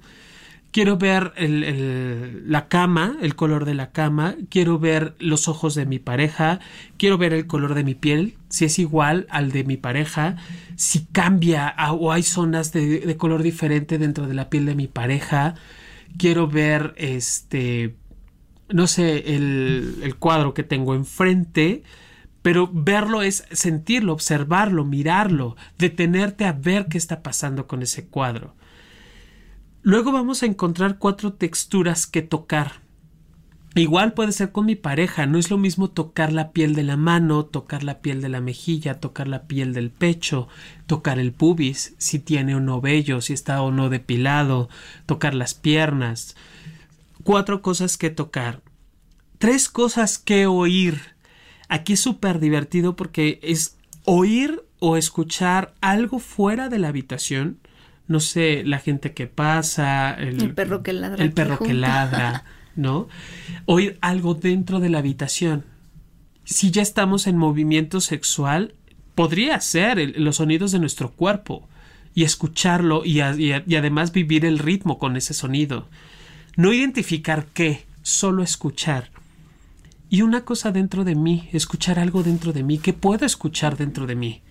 [0.72, 6.00] Quiero ver la cama, el color de la cama, quiero ver los ojos de mi
[6.00, 6.62] pareja,
[6.96, 10.38] quiero ver el color de mi piel, si es igual al de mi pareja,
[10.78, 15.56] si cambia o hay zonas de, color diferente dentro de la piel de mi pareja,
[16.18, 17.96] quiero ver este,
[18.74, 21.84] no sé, el, el cuadro que tengo enfrente,
[22.42, 28.56] pero verlo es sentirlo, observarlo, mirarlo, detenerte a ver qué está pasando con ese cuadro.
[29.84, 32.82] Luego vamos a encontrar cuatro texturas que tocar.
[33.74, 36.98] Igual puede ser con mi pareja, no es lo mismo tocar la piel de la
[36.98, 40.50] mano, tocar la piel de la mejilla, tocar la piel del pecho,
[40.88, 44.68] tocar el pubis, si tiene o no vello, si está o no depilado,
[45.06, 46.36] tocar las piernas.
[47.24, 48.62] Cuatro cosas que tocar.
[49.38, 51.02] Tres cosas que oír.
[51.68, 57.60] Aquí es súper divertido porque es oír o escuchar algo fuera de la habitación
[58.12, 61.24] no sé, la gente que pasa, el, perro que ladra.
[61.24, 62.44] El perro que ladra,
[62.76, 63.08] ¿no?
[63.66, 65.66] Oír algo dentro de la habitación.
[66.44, 68.76] Si ya estamos en movimiento sexual,
[69.16, 71.68] podría ser los sonidos de nuestro cuerpo
[72.14, 75.88] y escucharlo y, y además vivir el ritmo con ese sonido.
[76.62, 79.10] No identificar qué, solo escuchar.
[80.12, 84.06] Y una cosa dentro de mí, escuchar algo dentro de mí, que puedo escuchar dentro
[84.06, 84.42] de mí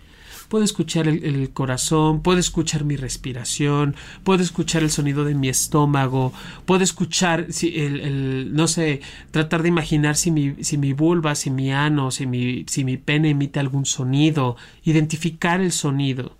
[0.49, 3.95] puedo escuchar el, corazón, puedo escuchar mi respiración,
[4.25, 6.33] puedo escuchar el sonido de mi estómago,
[6.67, 11.51] puedo escuchar si el, no sé, tratar de imaginar si mi, si mi vulva, si
[11.51, 16.37] mi ano, si mi, si mi pene emite algún sonido, identificar el sonido.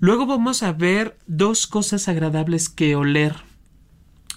[0.00, 3.45] Luego vamos a ver dos cosas agradables que oler.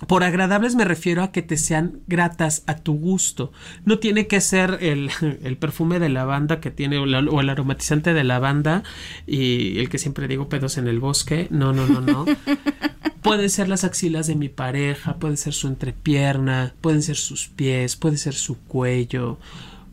[0.08, 3.52] Por agradables me refiero a que te sean gratas a tu gusto.
[3.84, 5.12] No tiene que ser el,
[5.60, 8.84] perfume de lavanda que tiene o, el aromatizante de lavanda
[9.28, 11.48] y el que siempre digo pedos en el bosque.
[11.50, 12.26] No, no, no, no.
[13.22, 17.98] Pueden ser las axilas de mi pareja, puede ser su entrepierna, pueden ser sus pies,
[17.98, 19.38] puede ser su cuello,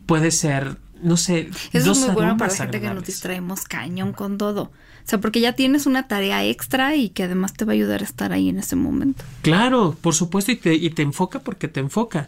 [0.06, 4.38] puede ser, no sé, Eso es muy bueno para gente que nos distraemos cañón con
[4.38, 4.70] todo.
[5.06, 8.00] O sea, porque ya tienes una tarea extra y que además te va a ayudar
[8.00, 9.22] a estar ahí en ese momento.
[9.42, 12.26] Claro, por supuesto, y te, y te enfoca porque te enfoca.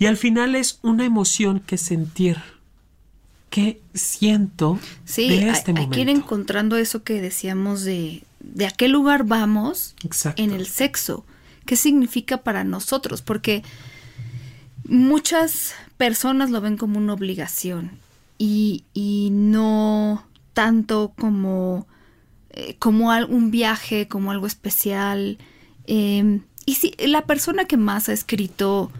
[0.00, 2.38] Y al final es una emoción que sentir.
[3.48, 5.80] ¿Qué siento sí, de este hay, momento?
[5.82, 9.94] Hay que ir encontrando eso que decíamos de, de a qué lugar vamos
[10.34, 11.24] en el sexo.
[11.64, 13.22] ¿Qué significa para nosotros?
[13.22, 13.62] Porque
[14.84, 17.92] muchas personas lo ven como una obligación
[18.36, 21.86] y, y no tanto como
[22.56, 25.36] eh, como un viaje, como algo especial.
[25.86, 28.90] Em, y si la persona que más ha escrito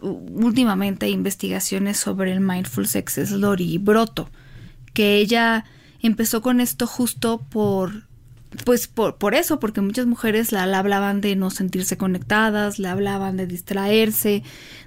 [0.00, 4.28] últimamente investigaciones sobre el mindful sex es Lori Broto,
[4.94, 5.64] que ella
[6.02, 8.08] empezó con esto justo por
[8.64, 12.88] pues por, por eso, porque muchas mujeres la, la, hablaban de no sentirse conectadas, le
[12.88, 14.42] hablaban de distraerse,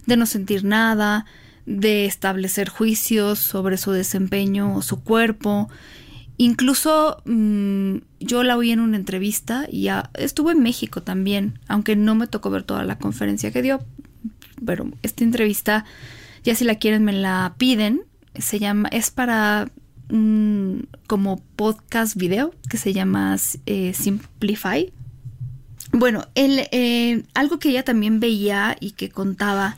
[0.06, 1.26] de no sentir nada,
[1.66, 5.70] de establecer juicios sobre su desempeño o su cuerpo.
[6.42, 11.96] Incluso mm, yo la oí en una entrevista y ya estuvo en México también, aunque
[11.96, 13.80] no me tocó ver toda la conferencia que dio.
[14.66, 15.86] Pero esta entrevista,
[16.44, 18.02] ya si la quieren me la piden.
[18.34, 19.70] Se llama, es para
[20.10, 24.92] un como podcast video que se llama eh, Simplify.
[25.92, 29.76] Bueno, eh, algo que ella también veía y que contaba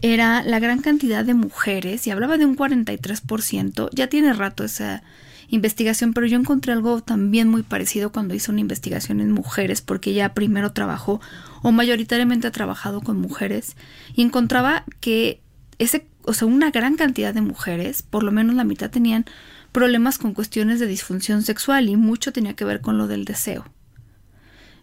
[0.00, 5.02] era la gran cantidad de mujeres, y hablaba de un 43%, ya tiene rato esa
[5.48, 10.10] investigación, pero yo encontré algo también muy parecido cuando hice una investigación en mujeres, porque
[10.10, 11.20] ella primero trabajó
[11.62, 13.76] o mayoritariamente ha trabajado con mujeres,
[14.14, 15.40] y encontraba que
[15.78, 19.24] ese, o sea, una gran cantidad de mujeres, por lo menos la mitad tenían
[19.72, 23.66] problemas con cuestiones de disfunción sexual y mucho tenía que ver con lo del deseo.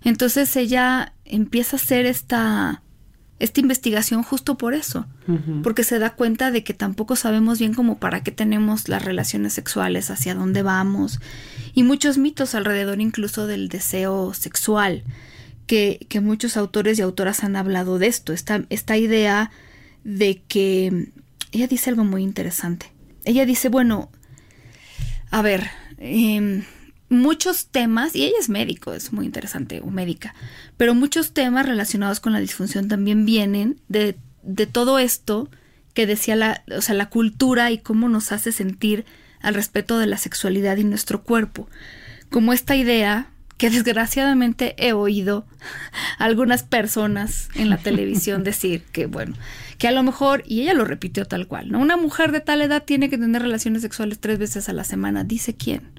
[0.04, 2.84] Entonces ella empieza a hacer esta
[3.38, 5.06] esta investigación justo por eso,
[5.62, 9.52] porque se da cuenta de que tampoco sabemos bien cómo para qué tenemos las relaciones
[9.54, 11.19] sexuales, hacia dónde vamos,
[11.74, 15.04] y muchos mitos alrededor incluso del deseo sexual,
[15.67, 19.52] que, que muchos autores y autoras han hablado de esto, esta, esta idea
[20.06, 21.12] de que
[21.52, 22.91] ella dice algo muy interesante.
[23.26, 24.10] Ella dice, bueno,
[25.32, 25.67] a ver,
[25.98, 26.63] eh,
[27.10, 30.34] muchos temas, y ella es médico, es muy interesante, o médica,
[30.78, 35.50] pero muchos temas relacionados con la disfunción también vienen de, de todo esto
[35.94, 39.06] que decía la, o sea, la cultura y cómo nos hace sentir
[39.41, 41.70] al respecto de la sexualidad y nuestro cuerpo.
[42.30, 45.46] Como esta idea que desgraciadamente he oído
[46.18, 49.36] algunas personas en la televisión decir que, bueno,
[49.78, 51.80] que a lo mejor, y ella lo repitió tal cual, ¿no?
[51.80, 55.24] Una mujer de tal edad tiene que tener relaciones sexuales tres veces a la semana,
[55.24, 55.91] dice quién.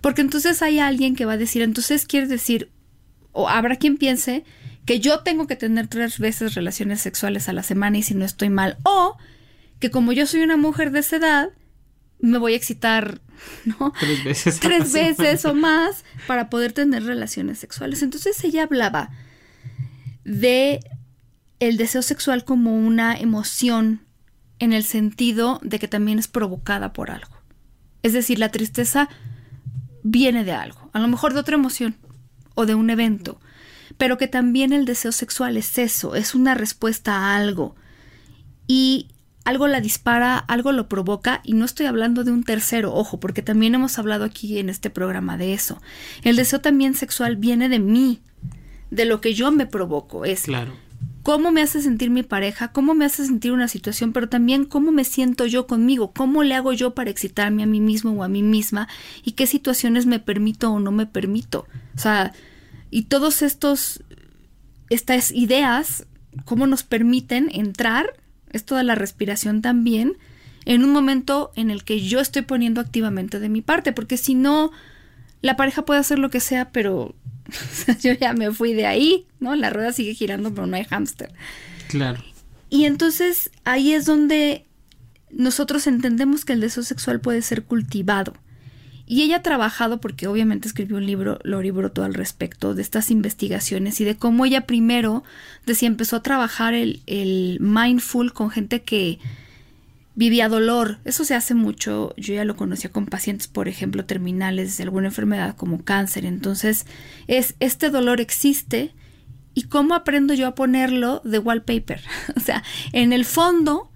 [0.00, 2.70] Porque entonces hay alguien que va a decir, entonces quieres decir,
[3.32, 4.44] o habrá quien piense
[4.84, 8.24] que yo tengo que tener tres veces relaciones sexuales a la semana y si no
[8.24, 9.16] estoy mal, o
[9.78, 11.50] que como yo soy una mujer de esa edad,
[12.22, 13.20] me voy a excitar,
[13.66, 13.92] ¿no?
[14.00, 14.60] Tres veces.
[14.60, 18.02] Tres veces o más para poder tener relaciones sexuales.
[18.02, 19.10] Entonces ella hablaba
[20.24, 20.80] de
[21.60, 24.00] el deseo sexual como una emoción
[24.58, 27.36] en el sentido de que también es provocada por algo.
[28.02, 29.08] Es decir, la tristeza
[30.02, 31.96] viene de algo, a lo mejor de otra emoción
[32.54, 33.40] o de un evento,
[33.96, 37.76] pero que también el deseo sexual es eso, es una respuesta a algo.
[38.66, 39.08] Y
[39.44, 43.42] algo la dispara, algo lo provoca, y no estoy hablando de un tercero, ojo, porque
[43.42, 45.80] también hemos hablado aquí en este programa de eso.
[46.22, 48.20] El deseo también sexual viene de mí,
[48.90, 50.72] de lo que yo me provoco, es Claro.
[51.22, 54.92] cómo me hace sentir mi pareja, cómo me hace sentir una situación, pero también cómo
[54.92, 58.28] me siento yo conmigo, cómo le hago yo para excitarme a mí mismo o a
[58.28, 58.88] mí misma
[59.24, 61.66] y qué situaciones me permito o no me permito.
[61.96, 62.32] O sea,
[62.90, 64.02] y todos estos,
[64.90, 66.06] estas ideas,
[66.44, 68.12] cómo nos permiten entrar,
[68.52, 70.16] esto de la respiración también,
[70.64, 74.34] en un momento en el que yo estoy poniendo activamente de mi parte, porque si
[74.34, 74.70] no,
[75.40, 77.14] la pareja puede hacer lo que sea, pero
[78.02, 79.54] yo ya me fui de ahí, ¿no?
[79.56, 81.32] La rueda sigue girando, pero no hay hámster.
[81.88, 82.22] Claro.
[82.70, 84.66] Y entonces ahí es donde
[85.30, 88.34] nosotros entendemos que el deseo sexual puede ser cultivado.
[89.06, 93.10] Y ella ha trabajado, porque obviamente escribió un libro, Lori Broto, al respecto de estas
[93.10, 95.24] investigaciones y de cómo ella primero,
[95.66, 99.18] decía, empezó a trabajar el, el mindful con gente que
[100.14, 100.98] vivía dolor.
[101.04, 102.14] Eso se hace mucho.
[102.16, 106.24] Yo ya lo conocía con pacientes, por ejemplo, terminales de alguna enfermedad como cáncer.
[106.24, 106.86] Entonces,
[107.26, 108.94] es este dolor existe
[109.54, 112.02] y cómo aprendo yo a ponerlo de wallpaper.
[112.36, 112.62] o sea,
[112.92, 113.90] en el fondo,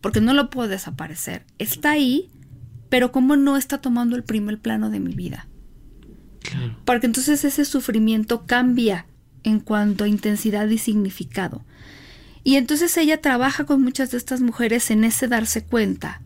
[0.00, 2.30] porque no lo puedo desaparecer, está ahí,
[2.92, 5.46] pero cómo no está tomando el primer plano de mi vida.
[6.42, 6.76] Claro.
[6.84, 9.06] Porque entonces ese sufrimiento cambia
[9.44, 11.64] en cuanto a intensidad y significado.
[12.44, 16.20] Y entonces ella trabaja con muchas de estas mujeres en ese darse cuenta.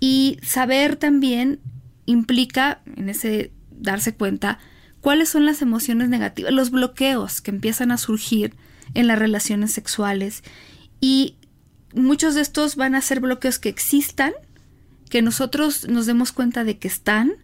[0.00, 1.60] Y saber también
[2.06, 4.58] implica, en ese darse cuenta,
[5.02, 8.54] cuáles son las emociones negativas, los bloqueos que empiezan a surgir
[8.94, 10.42] en las relaciones sexuales.
[11.02, 11.36] Y
[11.92, 14.32] muchos de estos van a ser bloqueos que existan,
[15.08, 17.34] que nosotros nos demos cuenta de que están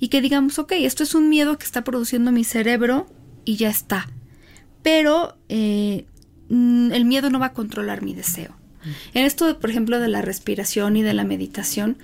[0.00, 3.06] y que digamos, ok, esto es un miedo que está produciendo mi cerebro
[3.44, 4.08] y ya está.
[4.82, 6.06] Pero eh,
[6.48, 8.56] mm, el miedo no va a controlar mi deseo.
[9.14, 11.96] En esto, por ejemplo, de la respiración y de la meditación,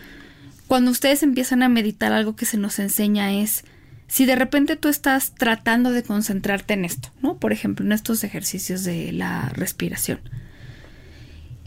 [0.67, 3.65] cuando ustedes empiezan a meditar, algo que se nos enseña es,
[4.07, 7.39] si de repente tú estás tratando de concentrarte en esto, ¿no?
[7.39, 10.21] Por ejemplo, en estos ejercicios de la respiración.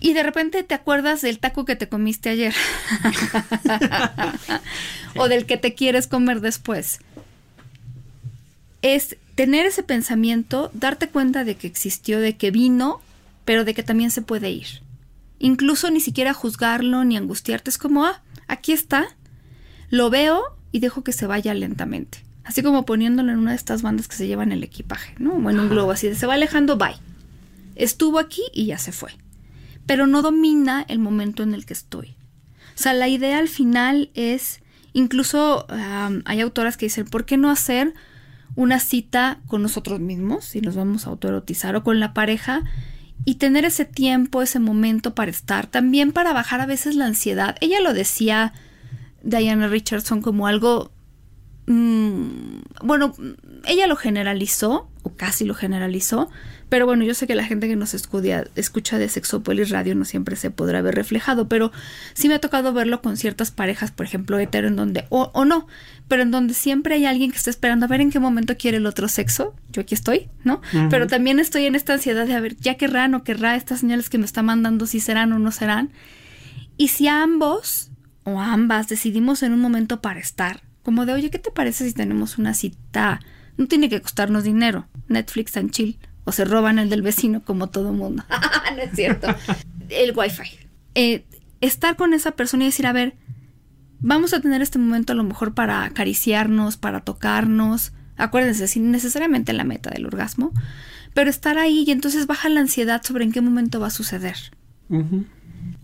[0.04, 2.54] Y de repente te acuerdas del taco que te comiste ayer.
[5.16, 7.00] o del que te quieres comer después.
[8.82, 13.00] Es tener ese pensamiento, darte cuenta de que existió, de que vino,
[13.46, 14.68] pero de que también se puede ir.
[15.40, 17.70] Incluso ni siquiera juzgarlo ni angustiarte.
[17.70, 19.08] Es como, ah, aquí está.
[19.90, 22.26] Lo veo y dejo que se vaya lentamente.
[22.44, 25.36] Así como poniéndolo en una de estas bandas que se llevan el equipaje, ¿no?
[25.36, 26.98] O en un globo así de se va alejando, bye.
[27.78, 29.23] Estuvo aquí y ya se fue.
[29.86, 32.16] Pero no domina el momento en el que estoy.
[32.76, 35.66] O sea, la idea al final es Incluso
[36.26, 37.96] hay autoras que dicen, ¿por qué no hacer
[38.56, 42.64] una cita con nosotros mismos, si nos vamos a autoerotizar, o con la pareja,
[43.26, 47.56] y tener ese tiempo, ese momento para estar, también para bajar a veces la ansiedad.
[47.60, 48.54] Ella lo decía,
[49.24, 50.92] Diana Richardson, como algo,
[51.66, 53.16] mm, bueno,
[53.66, 56.30] ella lo generalizó, o casi lo generalizó,
[56.74, 60.06] pero bueno, yo sé que la gente que nos escucha, escucha de Sexopolis Radio no
[60.06, 61.72] siempre se podrá ver reflejado, pero
[62.16, 65.46] sí me ha tocado verlo con ciertas parejas, por ejemplo, hetero, en donde, o, o
[65.46, 65.68] no,
[66.08, 68.78] pero en donde siempre hay alguien que está esperando a ver en qué momento quiere
[68.78, 69.54] el otro sexo.
[69.72, 70.62] Yo aquí estoy, ¿no?
[70.90, 74.10] Pero también estoy en esta ansiedad de a ver, ya querrá o querrá estas señales
[74.10, 75.92] que me está mandando, si serán o no serán.
[76.76, 77.92] Y si ambos
[78.24, 81.94] o ambas decidimos en un momento para estar, como de, oye, ¿qué te parece si
[81.94, 83.20] tenemos una cita?
[83.58, 87.68] No tiene que costarnos dinero, Netflix and chill, o se roban el del vecino como
[87.68, 88.24] todo mundo.
[88.76, 89.28] no es cierto.
[89.90, 90.44] El wifi.
[90.96, 91.26] Eh,
[91.62, 93.16] estar con esa persona y decir, a ver,
[94.00, 97.94] vamos a tener este momento a lo mejor para acariciarnos, para tocarnos.
[98.18, 100.52] Acuérdense, sin necesariamente la meta del orgasmo,
[101.14, 104.36] pero estar ahí y entonces baja la ansiedad sobre en qué momento va a suceder.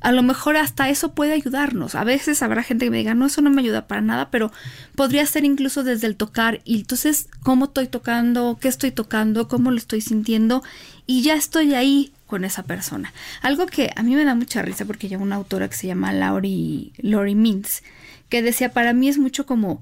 [0.02, 1.96] A lo mejor hasta eso puede ayudarnos.
[1.96, 4.52] A veces habrá gente que me diga, no, eso no me ayuda para nada, pero
[4.96, 6.62] podría ser incluso desde el tocar.
[6.64, 8.58] Y entonces, ¿cómo estoy tocando?
[8.62, 9.48] ¿Qué estoy tocando?
[9.48, 10.64] ¿Cómo lo estoy sintiendo?
[11.06, 13.12] Y ya estoy ahí con esa persona.
[13.42, 16.14] Algo que a mí me da mucha risa porque hay una autora que se llama
[16.14, 17.82] Laurie, Lori Mintz,
[18.30, 19.82] que decía, para mí es mucho como,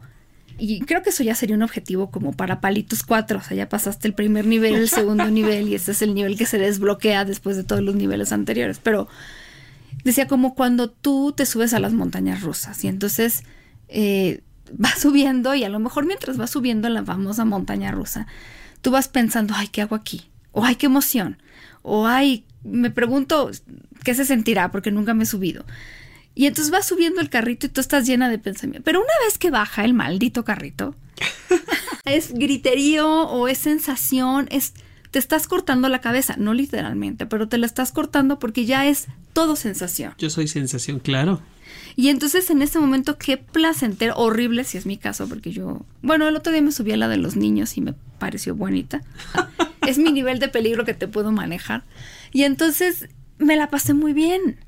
[0.57, 3.67] y creo que eso ya sería un objetivo como para palitos cuatro, o sea, ya
[3.67, 7.25] pasaste el primer nivel, el segundo nivel, y ese es el nivel que se desbloquea
[7.25, 9.09] después de todos los niveles anteriores, pero
[10.03, 13.43] decía como cuando tú te subes a las montañas rusas y entonces
[13.87, 14.41] eh,
[14.73, 18.27] vas subiendo y a lo mejor mientras vas subiendo la famosa montaña rusa,
[18.81, 20.29] tú vas pensando, ay, ¿qué hago aquí?
[20.51, 21.41] O ay, qué emoción.
[21.81, 23.51] O ay, me pregunto
[24.03, 25.65] qué se sentirá porque nunca me he subido.
[26.35, 28.83] Y entonces vas subiendo el carrito y tú estás llena de pensamiento.
[28.83, 30.95] Pero una vez que baja el maldito carrito,
[32.05, 34.73] es griterío o es sensación, es
[35.11, 39.07] te estás cortando la cabeza, no literalmente, pero te la estás cortando porque ya es
[39.33, 40.13] todo sensación.
[40.17, 41.41] Yo soy sensación, claro.
[41.95, 46.27] Y entonces en ese momento qué placentero, horrible si es mi caso, porque yo, bueno,
[46.27, 49.01] el otro día me subí a la de los niños y me pareció bonita.
[49.87, 51.83] es mi nivel de peligro que te puedo manejar.
[52.31, 54.59] Y entonces me la pasé muy bien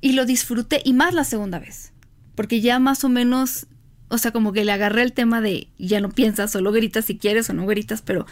[0.00, 1.92] y lo disfruté y más la segunda vez,
[2.34, 3.66] porque ya más o menos,
[4.08, 7.18] o sea, como que le agarré el tema de ya no piensas, solo gritas si
[7.18, 8.26] quieres o no gritas, pero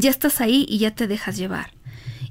[0.00, 1.72] ya estás ahí y ya te dejas llevar.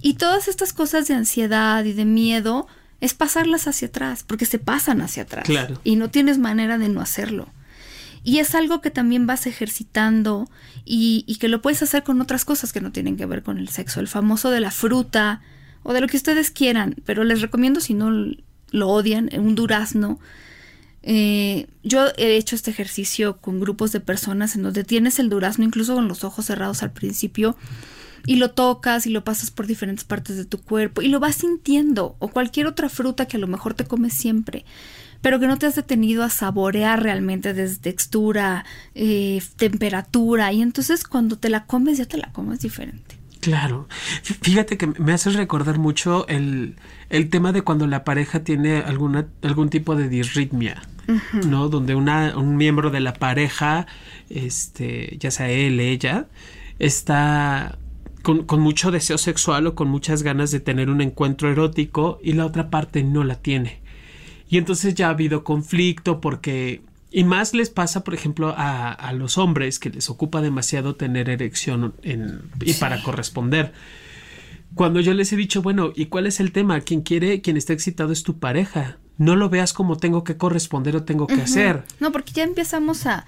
[0.02, 2.68] Y todas estas cosas de ansiedad y de miedo
[3.02, 5.46] es pasarlas hacia atrás, porque se pasan hacia atrás.
[5.46, 5.80] Claro.
[5.84, 7.48] Y no tienes manera de no hacerlo.
[8.24, 10.50] Y es algo que también vas ejercitando
[10.84, 13.58] y, y, que lo puedes hacer con otras cosas que no tienen que ver con
[13.58, 14.02] el sexo.
[14.02, 15.42] El famoso de la fruta
[15.84, 18.12] o de lo que ustedes quieran, pero les recomiendo si no
[18.72, 20.20] lo odian, un durazno.
[21.12, 25.66] Eh, yo he hecho este ejercicio con grupos de personas en donde tienes el durazno
[25.66, 27.58] incluso con los ojos cerrados al principio
[28.28, 31.38] y lo tocas y lo pasas por diferentes partes de tu cuerpo y lo vas
[31.38, 34.66] sintiendo o cualquier otra fruta que a lo mejor te comes siempre
[35.22, 41.06] pero que no te has detenido a saborear realmente desde textura, eh, temperatura y entonces
[41.06, 43.18] cuando te la comes ya te la comes diferente.
[43.40, 43.88] Claro.
[44.22, 46.76] Fíjate que me hace recordar mucho el,
[47.10, 50.84] el tema de cuando la pareja tiene alguna, algún tipo de disritmia,
[51.48, 51.70] ¿no?
[51.70, 53.88] Donde una, un miembro de la pareja,
[54.30, 56.28] este, ya sea él, ella,
[56.80, 57.78] está
[58.24, 62.34] con, con, mucho deseo sexual o con muchas ganas de tener un encuentro erótico y
[62.34, 63.82] la otra parte no la tiene.
[64.50, 69.14] Y entonces ya ha habido conflicto porque y más les pasa, por ejemplo, a, a,
[69.14, 72.80] los hombres que les ocupa demasiado tener erección en, y sí.
[72.80, 73.74] para corresponder.
[74.76, 76.82] Cuando yo les he dicho, bueno, ¿y cuál es el tema?
[76.82, 78.98] Quien quiere, quien está excitado es tu pareja.
[79.20, 81.44] No lo veas como tengo que corresponder o tengo que uh -huh.
[81.44, 81.84] hacer.
[82.00, 83.26] No, porque ya empezamos a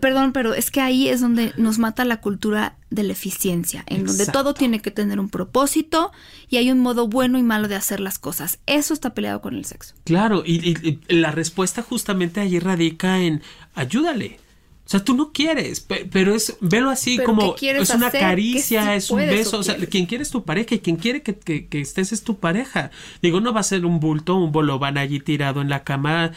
[0.00, 4.02] perdón, pero es que ahí es donde nos mata la cultura de la eficiencia, en
[4.02, 4.12] Exacto.
[4.12, 6.12] donde todo tiene que tener un propósito
[6.48, 8.58] y hay un modo bueno y malo de hacer las cosas.
[8.66, 9.94] Eso está peleado con el sexo.
[10.04, 13.42] Claro, y, y, y la respuesta justamente allí radica en
[13.74, 14.40] ayúdale.
[14.86, 18.20] O sea, tú no quieres, pero es, velo así pero como es una hacer?
[18.20, 19.56] caricia, sí es un beso.
[19.56, 22.12] O, o sea, quien quiere es tu pareja y quien quiere que, que, que, estés
[22.12, 22.90] es tu pareja.
[23.22, 26.32] Digo, no va a ser un bulto, un bolobán allí tirado en la cama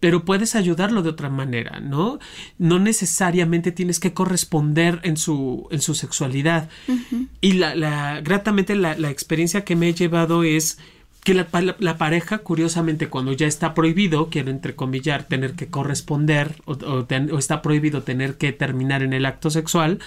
[0.00, 2.18] pero puedes ayudarlo de otra manera, ¿no?
[2.58, 6.68] No necesariamente tienes que corresponder en su, en su sexualidad.
[6.86, 7.26] Uh -huh.
[7.40, 10.78] Y la, la, gratamente la, la, experiencia que me he llevado es
[11.24, 11.46] que la,
[11.78, 17.30] la, pareja, curiosamente, cuando ya está prohibido, quiero entrecomillar, tener que corresponder o, o, ten,
[17.32, 19.98] o está prohibido tener que terminar en el acto sexual,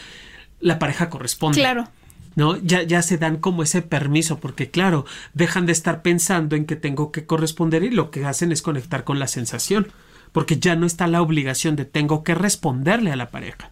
[0.60, 1.60] la pareja corresponde.
[1.60, 1.88] Claro.
[2.36, 2.58] ¿no?
[2.58, 6.76] Ya, ya se dan como ese permiso, porque claro, dejan de estar pensando en que
[6.76, 9.88] tengo que corresponder y lo que hacen es conectar con la sensación.
[10.32, 13.72] Porque ya no está la obligación de tengo que responderle a la pareja.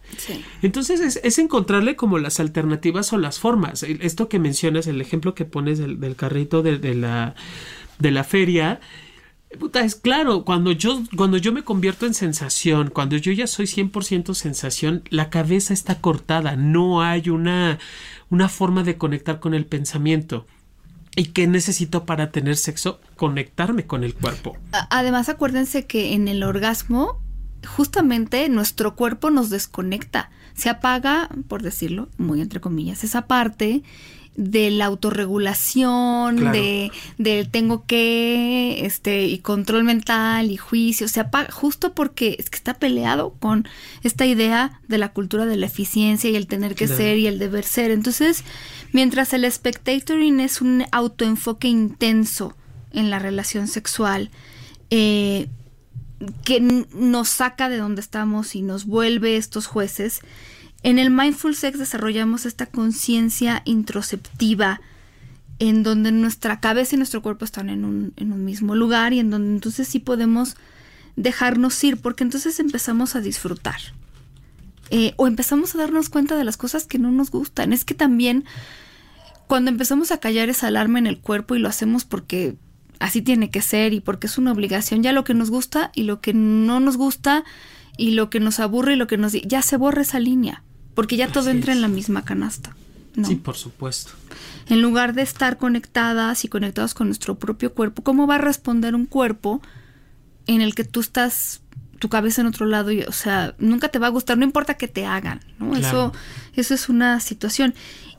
[0.62, 3.82] Entonces es, encontrarle como las alternativas o las formas.
[3.82, 7.34] Esto que mencionas, el ejemplo que pones del, carrito de, la,
[7.98, 8.80] de la feria,
[9.58, 13.66] Puta, es claro, cuando yo, cuando yo me convierto en sensación, cuando yo ya soy
[13.66, 17.80] 100% sensación, la cabeza está cortada, no hay una,
[18.28, 20.46] una forma de conectar con el pensamiento.
[21.20, 22.98] ¿Y qué necesito para tener sexo?
[23.14, 24.56] Conectarme con el cuerpo.
[24.88, 27.20] Además, acuérdense que en el orgasmo,
[27.76, 30.30] justamente nuestro cuerpo nos desconecta.
[30.54, 33.82] Se apaga, por decirlo, muy entre comillas, esa parte
[34.36, 41.50] de la autorregulación, de del tengo que, este, y control mental y juicio, se apaga
[41.50, 43.68] justo porque es que está peleado con
[44.02, 47.38] esta idea de la cultura de la eficiencia y el tener que ser y el
[47.38, 47.90] deber ser.
[47.90, 48.44] Entonces,
[48.92, 52.56] mientras el spectatoring es un autoenfoque intenso
[52.92, 54.30] en la relación sexual,
[54.90, 55.48] eh,
[56.44, 60.20] que nos saca de donde estamos y nos vuelve estos jueces,
[60.82, 64.80] en el Mindful Sex desarrollamos esta conciencia introspectiva
[65.58, 69.18] en donde nuestra cabeza y nuestro cuerpo están en un, en un mismo lugar y
[69.18, 70.56] en donde entonces sí podemos
[71.16, 73.78] dejarnos ir porque entonces empezamos a disfrutar.
[74.90, 77.74] Eh, o empezamos a darnos cuenta de las cosas que no nos gustan.
[77.74, 78.44] Es que también
[79.46, 82.56] cuando empezamos a callar esa alarma en el cuerpo y lo hacemos porque
[82.98, 86.04] así tiene que ser y porque es una obligación, ya lo que nos gusta y
[86.04, 87.44] lo que no nos gusta
[87.98, 89.32] y lo que nos aburre y lo que nos...
[89.32, 90.62] ya se borra esa línea
[90.94, 92.74] porque ya todo entra en la misma canasta.
[93.24, 94.12] Sí, por supuesto.
[94.68, 98.94] En lugar de estar conectadas y conectados con nuestro propio cuerpo, ¿cómo va a responder
[98.94, 99.60] un cuerpo
[100.46, 101.62] en el que tú estás
[101.98, 104.74] tu cabeza en otro lado y, o sea, nunca te va a gustar, no importa
[104.74, 105.76] que te hagan, ¿no?
[105.76, 106.12] Eso,
[106.54, 107.74] eso es una situación.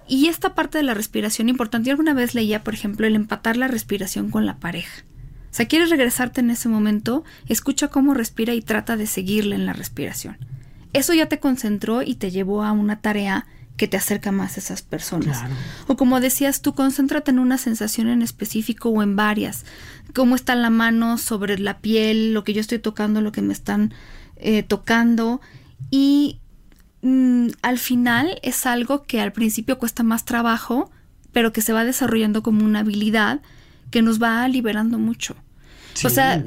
[0.07, 3.57] Y esta parte de la respiración importante, yo alguna vez leía, por ejemplo, el empatar
[3.57, 5.03] la respiración con la pareja.
[5.49, 9.65] O sea, quieres regresarte en ese momento, escucha cómo respira y trata de seguirle en
[9.65, 10.37] la respiración
[10.93, 14.59] eso ya te concentró y te llevó a una tarea que te acerca más a
[14.59, 15.41] esas personas.
[15.87, 19.65] O como decías tú, concéntrate en una sensación en específico o en varias.
[20.13, 23.53] Cómo está la mano sobre la piel, lo que yo estoy tocando, lo que me
[23.53, 23.93] están
[24.35, 25.41] eh, tocando.
[25.89, 26.39] Y
[27.01, 30.91] mm, al final es algo que al principio cuesta más trabajo,
[31.31, 33.41] pero que se va desarrollando como una habilidad
[33.89, 35.35] que nos va liberando mucho.
[36.03, 36.43] O sea,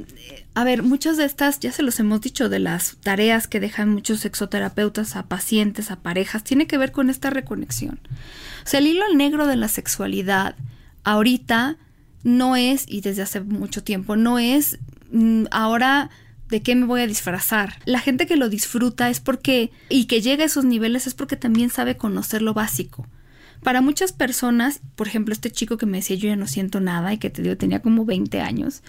[0.55, 3.90] a ver, muchas de estas, ya se los hemos dicho, de las tareas que dejan
[3.90, 8.01] muchos sexoterapeutas a pacientes, a parejas, tiene que ver con esta reconexión.
[8.64, 10.55] O sea, el hilo negro de la sexualidad
[11.03, 11.76] ahorita
[12.22, 14.78] no es, y desde hace mucho tiempo, no es
[15.12, 16.11] mm, ahora
[16.49, 17.74] de qué me voy a disfrazar.
[17.84, 21.36] La gente que lo disfruta es porque, y que llega a esos niveles es porque
[21.36, 23.07] también sabe conocer lo básico.
[23.62, 27.12] Para muchas personas, por ejemplo, este chico que me decía yo ya no siento nada
[27.12, 28.82] y que te digo tenía como 20 años,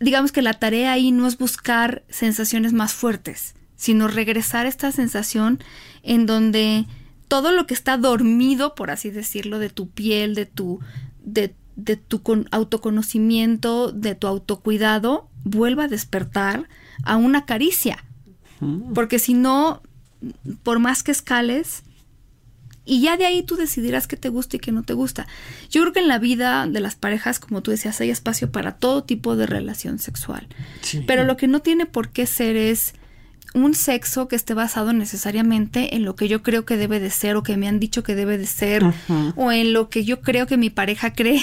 [0.00, 4.92] digamos que la tarea ahí no es buscar sensaciones más fuertes, sino regresar a esta
[4.92, 5.62] sensación
[6.02, 6.86] en donde
[7.28, 10.80] todo lo que está dormido, por así decirlo, de tu piel, de tu,
[11.24, 12.20] de, de tu
[12.50, 16.68] autoconocimiento, de tu autocuidado, vuelva a despertar
[17.04, 18.04] a una caricia.
[18.60, 18.92] Mm.
[18.92, 19.82] Porque si no,
[20.62, 21.84] por más que escales,
[22.84, 25.26] y ya de ahí tú decidirás qué te gusta y qué no te gusta.
[25.70, 28.72] Yo creo que en la vida de las parejas, como tú decías, hay espacio para
[28.72, 30.48] todo tipo de relación sexual.
[31.06, 32.94] Pero lo que no tiene por qué ser es
[33.54, 37.36] un sexo que esté basado necesariamente en lo que yo creo que debe de ser
[37.36, 38.82] o que me han dicho que debe de ser
[39.36, 41.42] o en lo que yo creo que mi pareja cree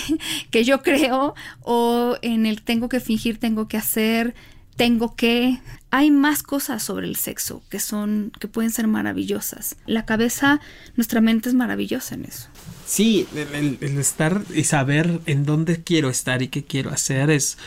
[0.49, 4.33] que yo creo o en el tengo que fingir, tengo que hacer,
[4.79, 5.59] tengo que
[5.91, 9.75] hay más cosas sobre el sexo que son que pueden ser maravillosas.
[9.85, 10.61] La cabeza,
[10.95, 12.47] nuestra mente es maravillosa en eso.
[12.85, 17.57] Sí, el, estar y saber en dónde quiero estar y qué quiero hacer es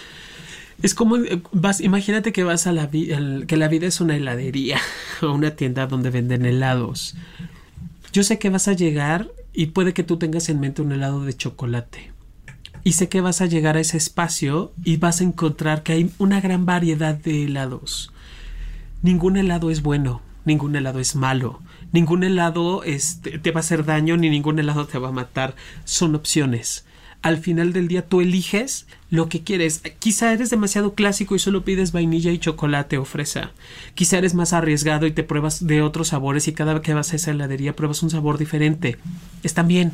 [0.82, 4.80] es como eh, vas, imagínate que vas a la que la vida es una heladería
[5.20, 7.14] o una tienda donde venden helados.
[8.14, 11.26] Yo sé que vas a llegar y puede que tú tengas en mente un helado
[11.26, 12.10] de chocolate
[12.84, 16.10] y sé que vas a llegar a ese espacio y vas a encontrar que hay
[16.18, 18.12] una gran variedad de helados.
[19.02, 21.60] Ningún helado es bueno, ningún helado es malo,
[21.92, 22.82] ningún helado
[23.42, 25.54] te va a hacer daño ni ningún helado te va a matar.
[25.84, 26.84] Son opciones.
[27.22, 29.80] Al final del día tú eliges lo que quieres.
[30.00, 33.52] Quizá eres demasiado clásico y solo pides vainilla y chocolate o fresa.
[33.94, 37.12] Quizá eres más arriesgado y te pruebas de otros sabores y cada vez que vas
[37.12, 38.98] a esa heladería pruebas un sabor diferente.
[39.44, 39.92] Está bien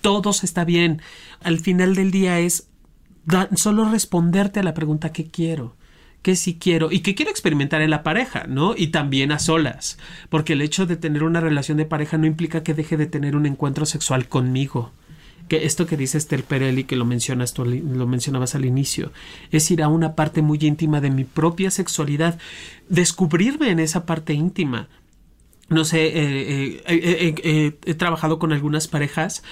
[0.00, 1.02] todos está bien.
[1.42, 2.68] Al final del día es
[3.56, 5.76] solo responderte a la pregunta ¿qué quiero?
[6.22, 6.90] ¿Qué sí quiero?
[6.90, 8.74] Y qué quiero experimentar en la pareja, ¿no?
[8.76, 9.96] Y también a solas.
[10.28, 13.36] Porque el hecho de tener una relación de pareja no implica que deje de tener
[13.36, 14.92] un encuentro sexual conmigo.
[15.48, 19.12] que esto que dice Esther Perelli, que lo mencionas tú, lo mencionabas al inicio,
[19.52, 22.40] es ir a una parte muy íntima de mi propia sexualidad,
[22.88, 24.88] descubrirme en esa parte íntima.
[25.68, 29.44] No sé, eh, eh, eh, he trabajado con algunas parejas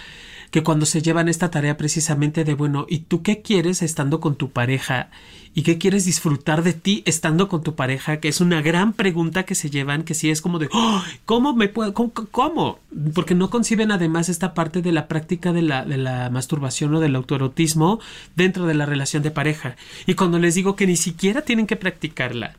[0.55, 4.37] que cuando se llevan esta tarea precisamente de, bueno, ¿y tú qué quieres estando con
[4.37, 5.11] tu pareja?
[5.53, 8.21] ¿Y qué quieres disfrutar de ti estando con tu pareja?
[8.21, 11.03] Que es una gran pregunta que se llevan, que sí es como de, ¡Oh!
[11.25, 12.79] ¿cómo me puedo, cómo,
[13.17, 17.01] Porque no conciben además esta parte de la práctica de la, de la masturbación o
[17.01, 17.99] del autoerotismo
[18.37, 19.75] dentro de la relación de pareja.
[20.07, 22.55] Y cuando les digo que ni siquiera tienen que practicarla,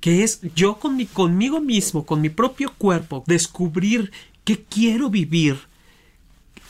[0.00, 4.10] que es yo con mi, conmigo mismo, con mi propio cuerpo, descubrir
[4.42, 5.58] qué quiero vivir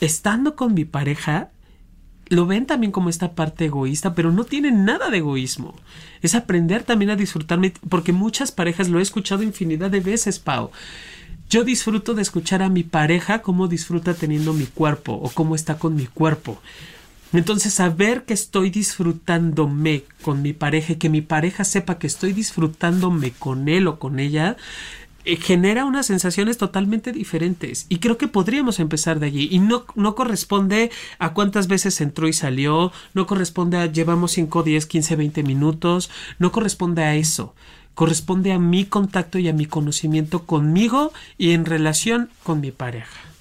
[0.01, 1.51] estando con mi pareja,
[2.29, 5.75] lo ven también como esta parte egoísta, pero no tienen nada de egoísmo.
[6.23, 10.71] Es aprender también a disfrutarme, porque muchas parejas lo he escuchado infinidad de veces, Pau.
[11.49, 15.79] Yo disfruto de escuchar a mi pareja cómo disfruta teniendo mi cuerpo o cómo está
[15.79, 16.61] con mi cuerpo.
[17.33, 22.33] Entonces, saber que estoy disfrutándome con mi pareja y que mi pareja sepa que estoy
[22.33, 24.57] disfrutándome con él o con ella,
[25.27, 27.87] eh, genera unas sensaciones totalmente diferentes.
[27.89, 29.49] Y creo que podríamos empezar de allí.
[29.51, 34.63] Y no, no corresponde a cuántas veces entró y salió, no corresponde a llevamos 5,
[34.63, 37.55] 10, 15, 20 minutos, no corresponde a eso.
[37.95, 43.36] Corresponde a mi contacto y a mi conocimiento conmigo y en relación con mi pareja.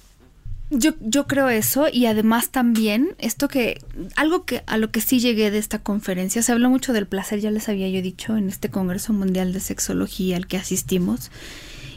[0.70, 3.80] Yo, yo creo eso y además también esto que
[4.16, 7.38] algo que a lo que sí llegué de esta conferencia se habló mucho del placer
[7.38, 11.30] ya les había yo dicho en este Congreso Mundial de Sexología al que asistimos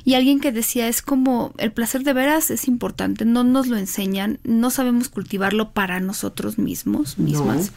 [0.06, 3.78] y alguien que decía es como el placer de veras es importante, no nos lo
[3.78, 7.72] enseñan, no sabemos cultivarlo para nosotros mismos, mismas.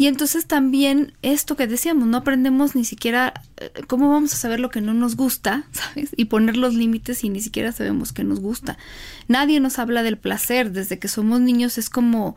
[0.00, 4.58] Y entonces también esto que decíamos, no aprendemos ni siquiera eh, cómo vamos a saber
[4.58, 6.08] lo que no nos gusta, ¿sabes?
[6.16, 8.78] Y poner los límites y ni siquiera sabemos qué nos gusta.
[9.28, 12.34] Nadie nos habla del placer, desde que somos niños es como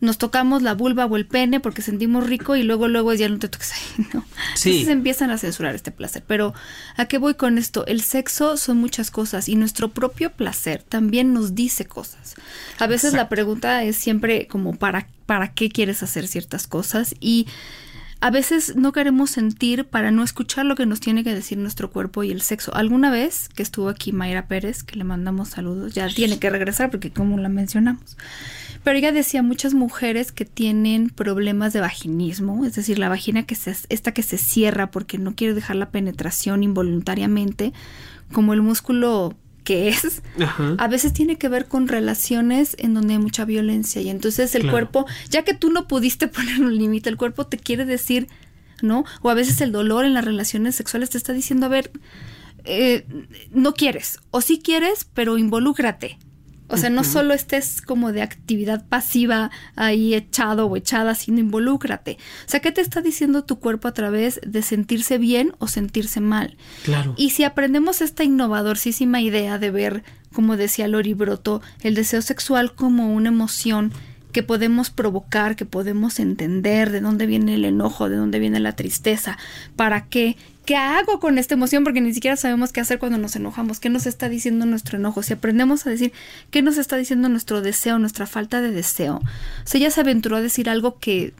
[0.00, 3.40] nos tocamos la vulva o el pene porque sentimos rico y luego luego ya no
[3.40, 4.24] te toques ahí, ¿no?
[4.54, 4.70] Sí.
[4.70, 6.22] Entonces empiezan a censurar este placer.
[6.24, 6.54] Pero
[6.96, 7.84] ¿a qué voy con esto?
[7.86, 12.36] El sexo son muchas cosas y nuestro propio placer también nos dice cosas.
[12.78, 17.14] A veces la pregunta es siempre como ¿para, para qué quieres hacer ciertas cosas?
[17.20, 17.46] Y
[18.20, 21.88] a veces no queremos sentir para no escuchar lo que nos tiene que decir nuestro
[21.88, 22.74] cuerpo y el sexo.
[22.74, 26.90] Alguna vez que estuvo aquí Mayra Pérez, que le mandamos saludos, ya tiene que regresar
[26.90, 28.16] porque como la mencionamos.
[28.82, 33.54] Pero ella decía muchas mujeres que tienen problemas de vaginismo, es decir, la vagina que
[33.54, 37.72] se, esta que se cierra porque no quiere dejar la penetración involuntariamente,
[38.32, 39.36] como el músculo
[39.70, 40.20] que es,
[40.78, 44.68] a veces tiene que ver con relaciones en donde hay mucha violencia y entonces el
[44.68, 48.26] cuerpo, ya que tú no pudiste poner un límite, el cuerpo te quiere decir,
[48.82, 49.04] ¿no?
[49.22, 51.92] O a veces el dolor en las relaciones sexuales te está diciendo, a ver,
[52.64, 53.06] eh,
[53.52, 56.18] no quieres, o sí quieres, pero involúcrate,
[56.70, 62.18] o sea, no solo estés como de actividad pasiva ahí echado o echada, sino involúcrate.
[62.46, 66.20] O sea, ¿qué te está diciendo tu cuerpo a través de sentirse bien o sentirse
[66.20, 66.56] mal?
[66.84, 67.14] Claro.
[67.16, 72.74] Y si aprendemos esta innovadorcísima idea de ver, como decía Lori Broto, el deseo sexual
[72.74, 73.92] como una emoción
[74.30, 78.72] que podemos provocar, que podemos entender de dónde viene el enojo, de dónde viene la
[78.72, 79.38] tristeza,
[79.76, 83.36] para qué, qué hago con esta emoción, porque ni siquiera sabemos qué hacer cuando nos
[83.36, 86.12] enojamos, qué nos está diciendo nuestro enojo, si aprendemos a decir
[86.50, 89.16] qué nos está diciendo nuestro deseo, nuestra falta de deseo.
[89.16, 91.32] O sea, ella se aventuró a decir algo que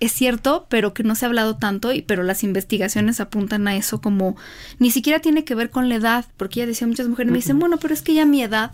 [0.00, 3.76] es cierto, pero que no se ha hablado tanto, y, pero las investigaciones apuntan a
[3.76, 4.36] eso como
[4.80, 7.60] ni siquiera tiene que ver con la edad, porque ella decía muchas mujeres me dicen,
[7.60, 8.72] bueno, pero es que ya mi edad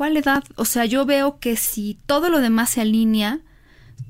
[0.00, 0.44] ¿Cuál edad?
[0.56, 3.40] O sea, yo veo que si todo lo demás se alinea,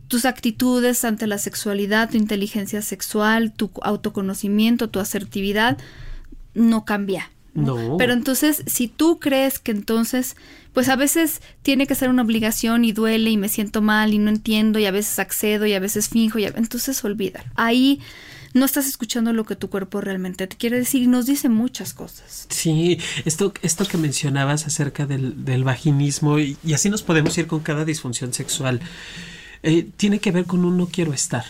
[0.07, 5.79] tus actitudes ante la sexualidad, tu inteligencia sexual, tu autoconocimiento, tu asertividad,
[6.55, 7.33] no cambia.
[7.55, 7.97] ¿no?
[7.97, 10.37] Pero entonces, si tú crees que entonces,
[10.73, 14.19] pues a veces tiene que ser una obligación y duele y me siento mal y
[14.19, 17.43] no entiendo y a veces accedo y a veces finjo y entonces olvida.
[17.57, 17.99] Ahí
[18.55, 21.95] no estás escuchando lo que tu cuerpo realmente te quiere decir y nos dice muchas
[21.95, 22.47] cosas.
[22.49, 27.61] Sí, esto, esto que mencionabas acerca del, del vaginismo y, así nos podemos ir con
[27.61, 28.81] cada disfunción sexual,
[29.63, 31.45] eh, tiene que ver con un no quiero estar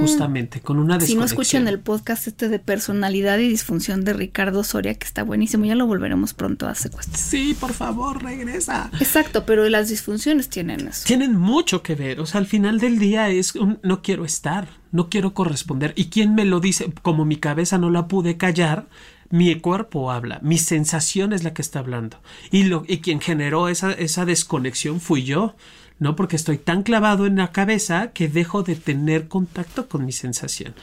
[0.00, 4.64] justamente, con una Si no escuchan el podcast este de personalidad y disfunción de Ricardo
[4.64, 7.18] Soria, que está buenísimo, ya lo volveremos pronto a secuestrar.
[7.18, 8.90] Sí, por favor, regresa.
[9.00, 11.04] Exacto, pero las disfunciones tienen eso.
[11.06, 14.68] Tienen mucho que ver, o sea, al final del día es un no quiero estar,
[14.92, 15.92] no quiero corresponder.
[15.96, 16.92] ¿Y quién me lo dice?
[17.02, 18.88] Como mi cabeza no la pude callar,
[19.30, 22.20] mi cuerpo habla, mi sensación es la que está hablando.
[22.50, 25.56] Y, lo, y quien generó esa, esa desconexión fui yo
[25.98, 26.14] ¿no?
[26.14, 30.74] Porque estoy tan clavado en la cabeza que dejo de tener contacto con mi sensación.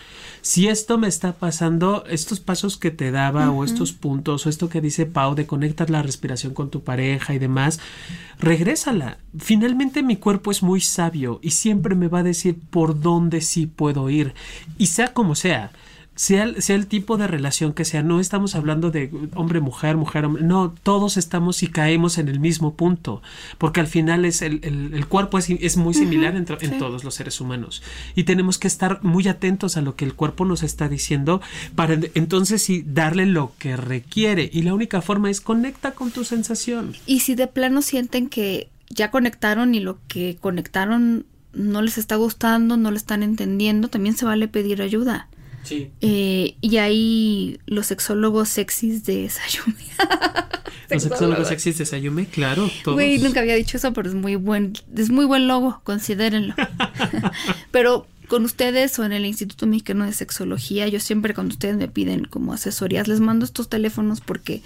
[0.41, 4.69] Si esto me está pasando, estos pasos que te daba o estos puntos o esto
[4.69, 7.79] que dice Pau de conectar la respiración con tu pareja y demás,
[8.39, 9.19] regrésala.
[9.37, 13.67] Finalmente mi cuerpo es muy sabio y siempre me va a decir por dónde sí
[13.67, 14.33] puedo ir
[14.77, 15.71] y sea como sea
[16.15, 20.25] sea, sea el tipo de relación que sea, no estamos hablando de hombre, mujer, mujer,
[20.25, 23.21] hombre, no, todos estamos y caemos en el mismo punto,
[23.57, 27.15] porque al final es el, el, cuerpo es, es, muy similar en, en, todos los
[27.15, 27.83] seres humanos
[28.15, 31.41] y tenemos que estar muy atentos a lo que el cuerpo nos está diciendo
[31.75, 36.23] para entonces sí darle lo que requiere y la única forma es conecta con tu
[36.23, 36.95] sensación.
[37.05, 42.15] Y si de plano sienten que ya conectaron y lo que conectaron no les está
[42.15, 45.27] gustando, no lo están entendiendo, también se vale pedir ayuda.
[45.63, 45.91] Sí.
[46.01, 49.75] Eh, y ahí los sexólogos sexys de Sayume.
[50.89, 52.69] los sexólogos sexys de Sayume, claro.
[52.83, 52.95] Todos.
[52.95, 56.55] Güey, nunca había dicho eso, pero es muy buen, es muy buen logo, considérenlo.
[57.71, 61.87] pero con ustedes o en el Instituto Mexicano de Sexología, yo siempre cuando ustedes me
[61.87, 64.61] piden como asesorías, les mando estos teléfonos porque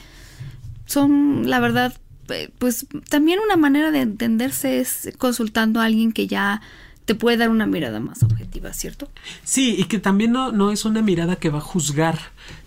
[0.86, 1.94] son, la verdad,
[2.30, 6.62] eh, pues también una manera de entenderse es consultando a alguien que ya
[7.08, 9.08] te puede dar una mirada más objetiva, ¿cierto?
[9.46, 12.20] Sí, y que también no, no es una mirada que va a juzgar,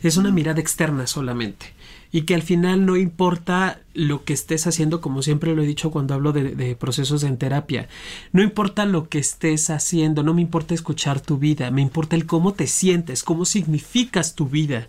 [0.02, 1.74] es una mirada externa solamente.
[2.10, 5.90] Y que al final no importa lo que estés haciendo, como siempre lo he dicho
[5.90, 7.88] cuando hablo de, de, procesos en terapia,
[8.32, 12.24] no importa lo que estés haciendo, no me importa escuchar tu vida, me importa el
[12.24, 14.88] cómo te sientes, cómo significas tu vida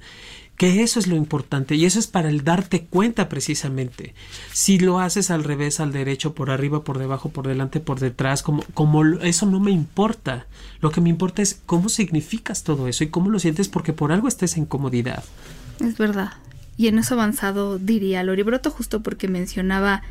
[0.57, 4.13] que eso es lo importante y eso es para el darte cuenta precisamente.
[4.53, 8.43] Si lo haces al revés, al derecho, por arriba, por debajo, por delante, por detrás,
[8.43, 10.45] como, como eso no me importa.
[10.79, 14.11] Lo que me importa es cómo significas todo eso y cómo lo sientes porque por
[14.11, 15.23] algo estés en comodidad.
[15.79, 16.33] Es verdad.
[16.77, 20.03] Y en eso avanzado diría Loribroto justo porque mencionaba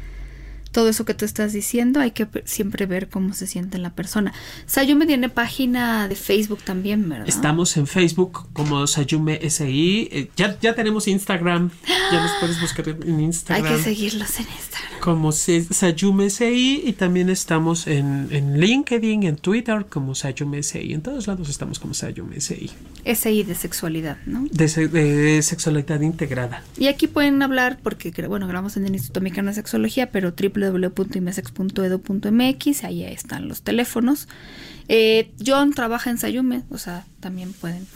[0.73, 4.33] todo eso que tú estás diciendo, hay que siempre ver cómo se siente la persona.
[4.67, 7.29] Sayume tiene página de Facebook también, ¿verdad?
[7.29, 10.09] Estamos en Facebook como Sayume SI.
[10.13, 11.71] Eh, ya, ya tenemos Instagram.
[12.13, 13.67] Ya nos puedes buscar en Instagram.
[13.67, 15.01] Hay que seguirlos en Instagram.
[15.01, 16.83] Como Sayume SI.
[16.85, 20.93] Y también estamos en, en LinkedIn, en Twitter como Sayume SI.
[20.93, 22.71] En todos lados estamos como Sayume SI.
[23.05, 24.47] SI de sexualidad, ¿no?
[24.53, 26.63] De, de sexualidad integrada.
[26.79, 30.60] Y aquí pueden hablar, porque bueno, grabamos en el Instituto Mexicano de Sexología, pero triple
[30.61, 34.29] www.imesex.edu.mx, ahí están los teléfonos.
[34.93, 37.87] Eh, John trabaja en Sayume, o sea, también pueden.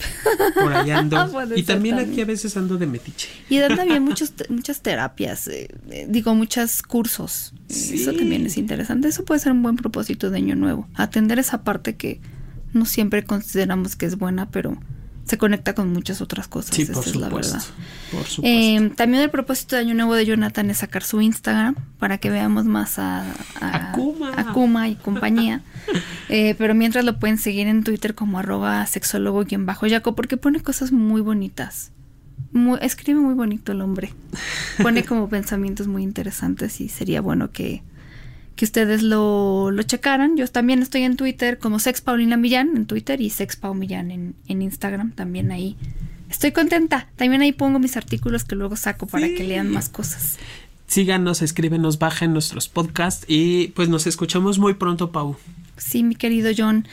[0.54, 1.28] Por ahí ando.
[1.56, 3.28] y también, aquí a veces ando de metiche.
[3.50, 7.52] Y dan también muchos, muchas terapias, eh, eh, digo, muchos cursos.
[7.68, 7.96] Sí.
[7.96, 9.08] Eso también es interesante.
[9.08, 10.88] Eso puede ser un buen propósito de año nuevo.
[10.94, 12.20] Atender esa parte que
[12.72, 14.78] no siempre consideramos que es buena, pero
[15.24, 16.76] se conecta con muchas otras cosas.
[16.76, 17.64] Sí, esa por es supuesto, la verdad.
[18.10, 18.42] Por supuesto.
[18.44, 22.30] Eh, también el propósito de Año Nuevo de Jonathan es sacar su Instagram para que
[22.30, 23.24] veamos más a,
[23.60, 24.32] a, Kuma.
[24.36, 24.88] a Kuma.
[24.88, 25.62] y compañía.
[26.28, 31.22] eh, pero mientras lo pueden seguir en Twitter como arroba sexólogo-yaco porque pone cosas muy
[31.22, 31.90] bonitas.
[32.52, 34.12] Muy, escribe muy bonito el hombre.
[34.82, 37.82] Pone como pensamientos muy interesantes y sería bueno que,
[38.56, 40.36] que ustedes lo, lo checaran.
[40.36, 44.10] Yo también estoy en Twitter como Sex Paulina Millán en Twitter y Sex Pau Millán
[44.10, 45.12] en, en Instagram.
[45.12, 45.76] También ahí
[46.30, 47.08] estoy contenta.
[47.16, 49.34] También ahí pongo mis artículos que luego saco para Sí.
[49.34, 50.38] que lean más cosas.
[50.86, 55.36] Síganos, escríbenos, bajen nuestros podcasts y pues nos escuchamos muy pronto, Pau.
[55.76, 56.86] Sí, mi querido John.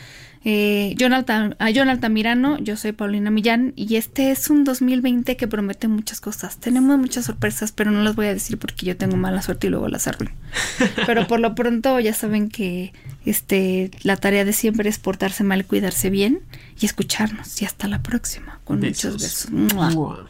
[0.44, 5.38] Eh, John, Alta, a John Altamirano, yo soy Paulina Millán y este es un 2020
[5.38, 6.58] que promete muchas cosas.
[6.58, 9.70] Tenemos muchas sorpresas, pero no las voy a decir porque yo tengo mala suerte y
[9.70, 10.34] luego las arruino.
[11.06, 12.92] Pero por lo pronto ya saben que
[13.26, 16.42] este la tarea de siempre es portarse mal, cuidarse bien
[16.80, 17.62] y escucharnos.
[17.62, 18.60] Y hasta la próxima.
[18.64, 19.52] Con muchos besos.
[19.52, 19.92] ¡Mua!
[19.92, 20.28] Mua.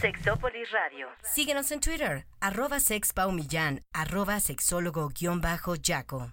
[0.00, 1.06] Sexópolis Radio.
[1.22, 6.30] Síguenos en Twitter, arroba sexpaumillán, arroba sexólogo-yaco.